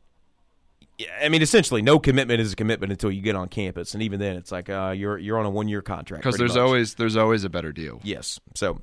[1.22, 4.18] I mean, essentially, no commitment is a commitment until you get on campus, and even
[4.18, 6.62] then, it's like uh, you're you're on a one year contract because there's much.
[6.62, 8.00] always there's always a better deal.
[8.02, 8.40] Yes.
[8.54, 8.80] So,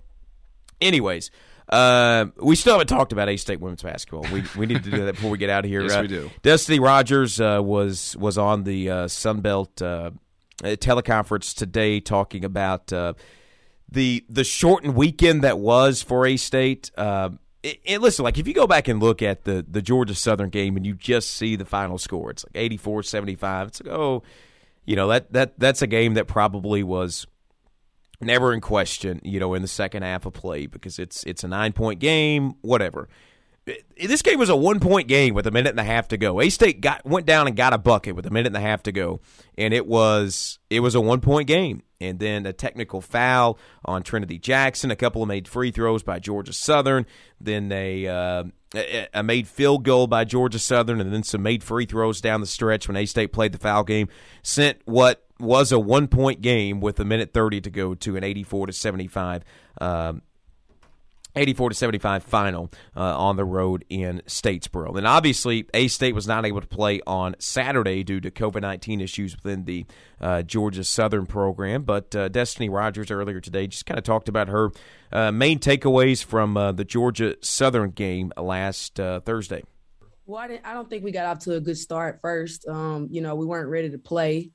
[0.80, 1.32] anyways,
[1.70, 4.32] uh, we still haven't talked about A State women's basketball.
[4.32, 5.82] We we need to do that before we get out of here.
[5.86, 6.32] Yes, Uh, we do.
[6.44, 10.12] Destinee Rogers uh, was was on the uh, Sunbelt uh, uh,
[10.64, 13.14] teleconference today talking about uh,
[13.90, 16.92] the the shortened weekend that was for A State.
[16.98, 17.30] Uh,
[17.64, 20.50] and- and listen, like if you go back and look at the the Georgia Southern
[20.50, 23.68] game and you just see the final score, it's like 84-75.
[23.68, 24.22] It's like, oh,
[24.86, 27.26] you know, that that that's a game that probably was
[28.22, 31.48] never in question, you know, in the second half of play because it's it's a
[31.48, 33.10] nine point game, whatever.
[33.98, 36.40] This game was a one point game with a minute and a half to go.
[36.40, 38.84] A State got went down and got a bucket with a minute and a half
[38.84, 39.22] to go,
[39.58, 41.82] and it was it was a one point game.
[42.02, 46.20] And then a technical foul on Trinity Jackson, a couple of made free throws by
[46.20, 47.06] Georgia Southern,
[47.40, 48.44] then they uh,
[49.14, 52.48] a made field goal by Georgia Southern, and then some made free throws down the
[52.48, 54.10] stretch when A State played the foul game.
[54.44, 58.24] Sent what was a one point game with a minute thirty to go to an
[58.24, 59.44] eighty four to seventy five.
[59.80, 60.22] Um,
[61.36, 64.98] 84 to 75 final uh, on the road in Statesboro.
[64.98, 69.02] And obviously, A State was not able to play on Saturday due to COVID 19
[69.02, 69.86] issues within the
[70.20, 71.84] uh, Georgia Southern program.
[71.84, 74.72] But uh, Destinee Rogers earlier today just kind of talked about her
[75.12, 79.64] uh, main takeaways from uh, the Georgia Southern game last uh, Thursday.
[80.26, 82.68] Well, I, I, don't think we got off to a good start first.
[82.68, 84.50] Um, you know, we weren't ready to play.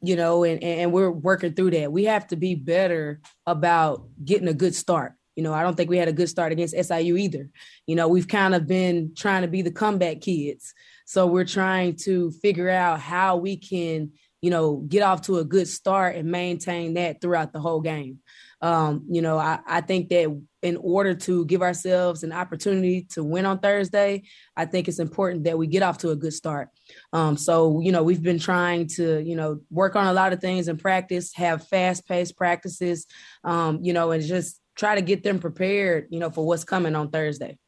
[0.00, 1.92] you know, and, and we're working through that.
[1.92, 5.88] We have to be better about getting a good start you know, I don't think
[5.88, 7.48] we had a good start against SIU either.
[7.86, 10.74] You know, we've kind of been trying to be the comeback kids.
[11.06, 14.10] So we're trying to figure out how we can,
[14.42, 18.18] you know, get off to a good start and maintain that throughout the whole game.
[18.60, 23.22] Um, you know, I, I think that in order to give ourselves an opportunity to
[23.22, 24.24] win on Thursday,
[24.56, 26.70] I think it's important that we get off to a good start.
[27.12, 30.40] Um, so, you know, we've been trying to, you know, work on a lot of
[30.40, 33.06] things in practice, have fast paced practices,
[33.44, 36.94] um, you know, and just try to get them prepared, you know, for what's coming
[36.94, 37.58] on Thursday.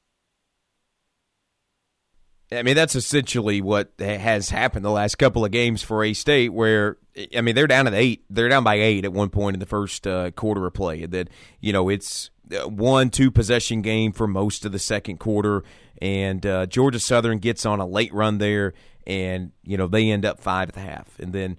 [2.52, 6.52] I mean, that's essentially what has happened the last couple of games for A State,
[6.52, 6.96] where
[7.36, 9.66] I mean they're down at eight, they're down by eight at one point in the
[9.66, 11.28] first uh, quarter of play, then
[11.60, 15.62] you know it's uh, one two possession game for most of the second quarter,
[16.02, 18.72] and uh, Georgia Southern gets on a late run there,
[19.06, 21.56] and you know they end up five at the half, and then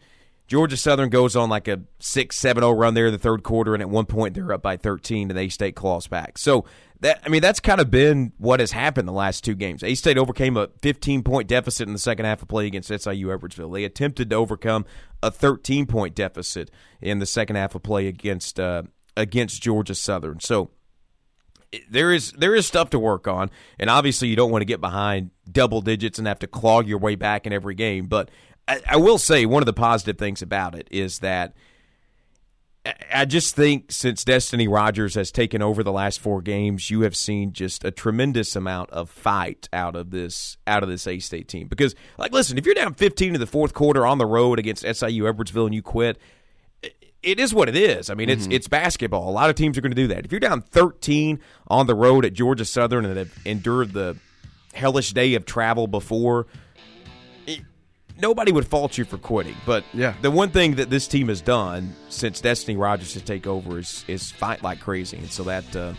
[0.51, 3.73] Georgia Southern goes on like a 6 7 0 run there in the third quarter,
[3.73, 6.37] and at one point they're up by 13, and A State claws back.
[6.37, 6.65] So,
[6.99, 9.81] that I mean, that's kind of been what has happened the last two games.
[9.81, 13.27] A State overcame a 15 point deficit in the second half of play against SIU
[13.27, 13.73] Edwardsville.
[13.73, 14.85] They attempted to overcome
[15.23, 18.83] a 13 point deficit in the second half of play against uh,
[19.15, 20.41] against Georgia Southern.
[20.41, 20.71] So,
[21.89, 23.49] there is there is stuff to work on,
[23.79, 26.97] and obviously you don't want to get behind double digits and have to claw your
[26.97, 28.07] way back in every game.
[28.07, 28.29] But
[28.67, 31.53] I, I will say one of the positive things about it is that
[33.13, 37.15] I just think since Destinee Rogers has taken over the last four games, you have
[37.15, 41.47] seen just a tremendous amount of fight out of this out of this A State
[41.47, 41.67] team.
[41.67, 44.81] Because, like, listen, if you're down 15 in the fourth quarter on the road against
[44.81, 46.17] SIU Edwardsville and you quit,
[47.21, 48.09] it is what it is.
[48.09, 48.53] I mean, it's mm-hmm.
[48.53, 49.29] it's basketball.
[49.29, 50.25] A lot of teams are going to do that.
[50.25, 54.17] If you're down 13 on the road at Georgia Southern and have endured the
[54.73, 56.47] hellish day of travel before,
[58.21, 59.55] nobody would fault you for quitting.
[59.65, 60.13] But yeah.
[60.21, 64.05] the one thing that this team has done since Destinee Rogers to take over is
[64.07, 65.93] is fight like crazy, and so that uh,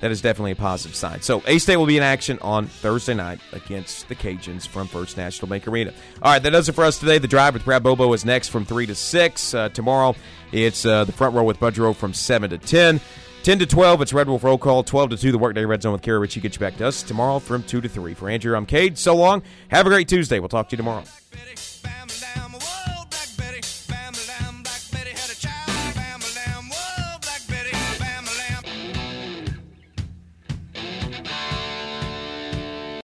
[0.00, 1.22] that is definitely a positive sign.
[1.22, 5.16] So A State will be in action on Thursday night against the Cajuns from First
[5.16, 5.92] National Bank Arena.
[6.20, 7.18] All right, that does it for us today.
[7.18, 10.14] The drive with Brad Bobo is next from three to six uh, tomorrow.
[10.52, 13.00] It's uh, the front row with Budrow from seven to ten.
[13.44, 14.82] 10 to 12, it's Red Wolf Roll Call.
[14.82, 16.40] 12 to 2, the Workday Red Zone with Kara Ritchie.
[16.40, 18.14] Get you back to us tomorrow from 2 to 3.
[18.14, 18.96] For Andrew, I'm Cade.
[18.96, 19.42] So long.
[19.68, 20.38] Have a great Tuesday.
[20.38, 21.04] We'll talk to you tomorrow.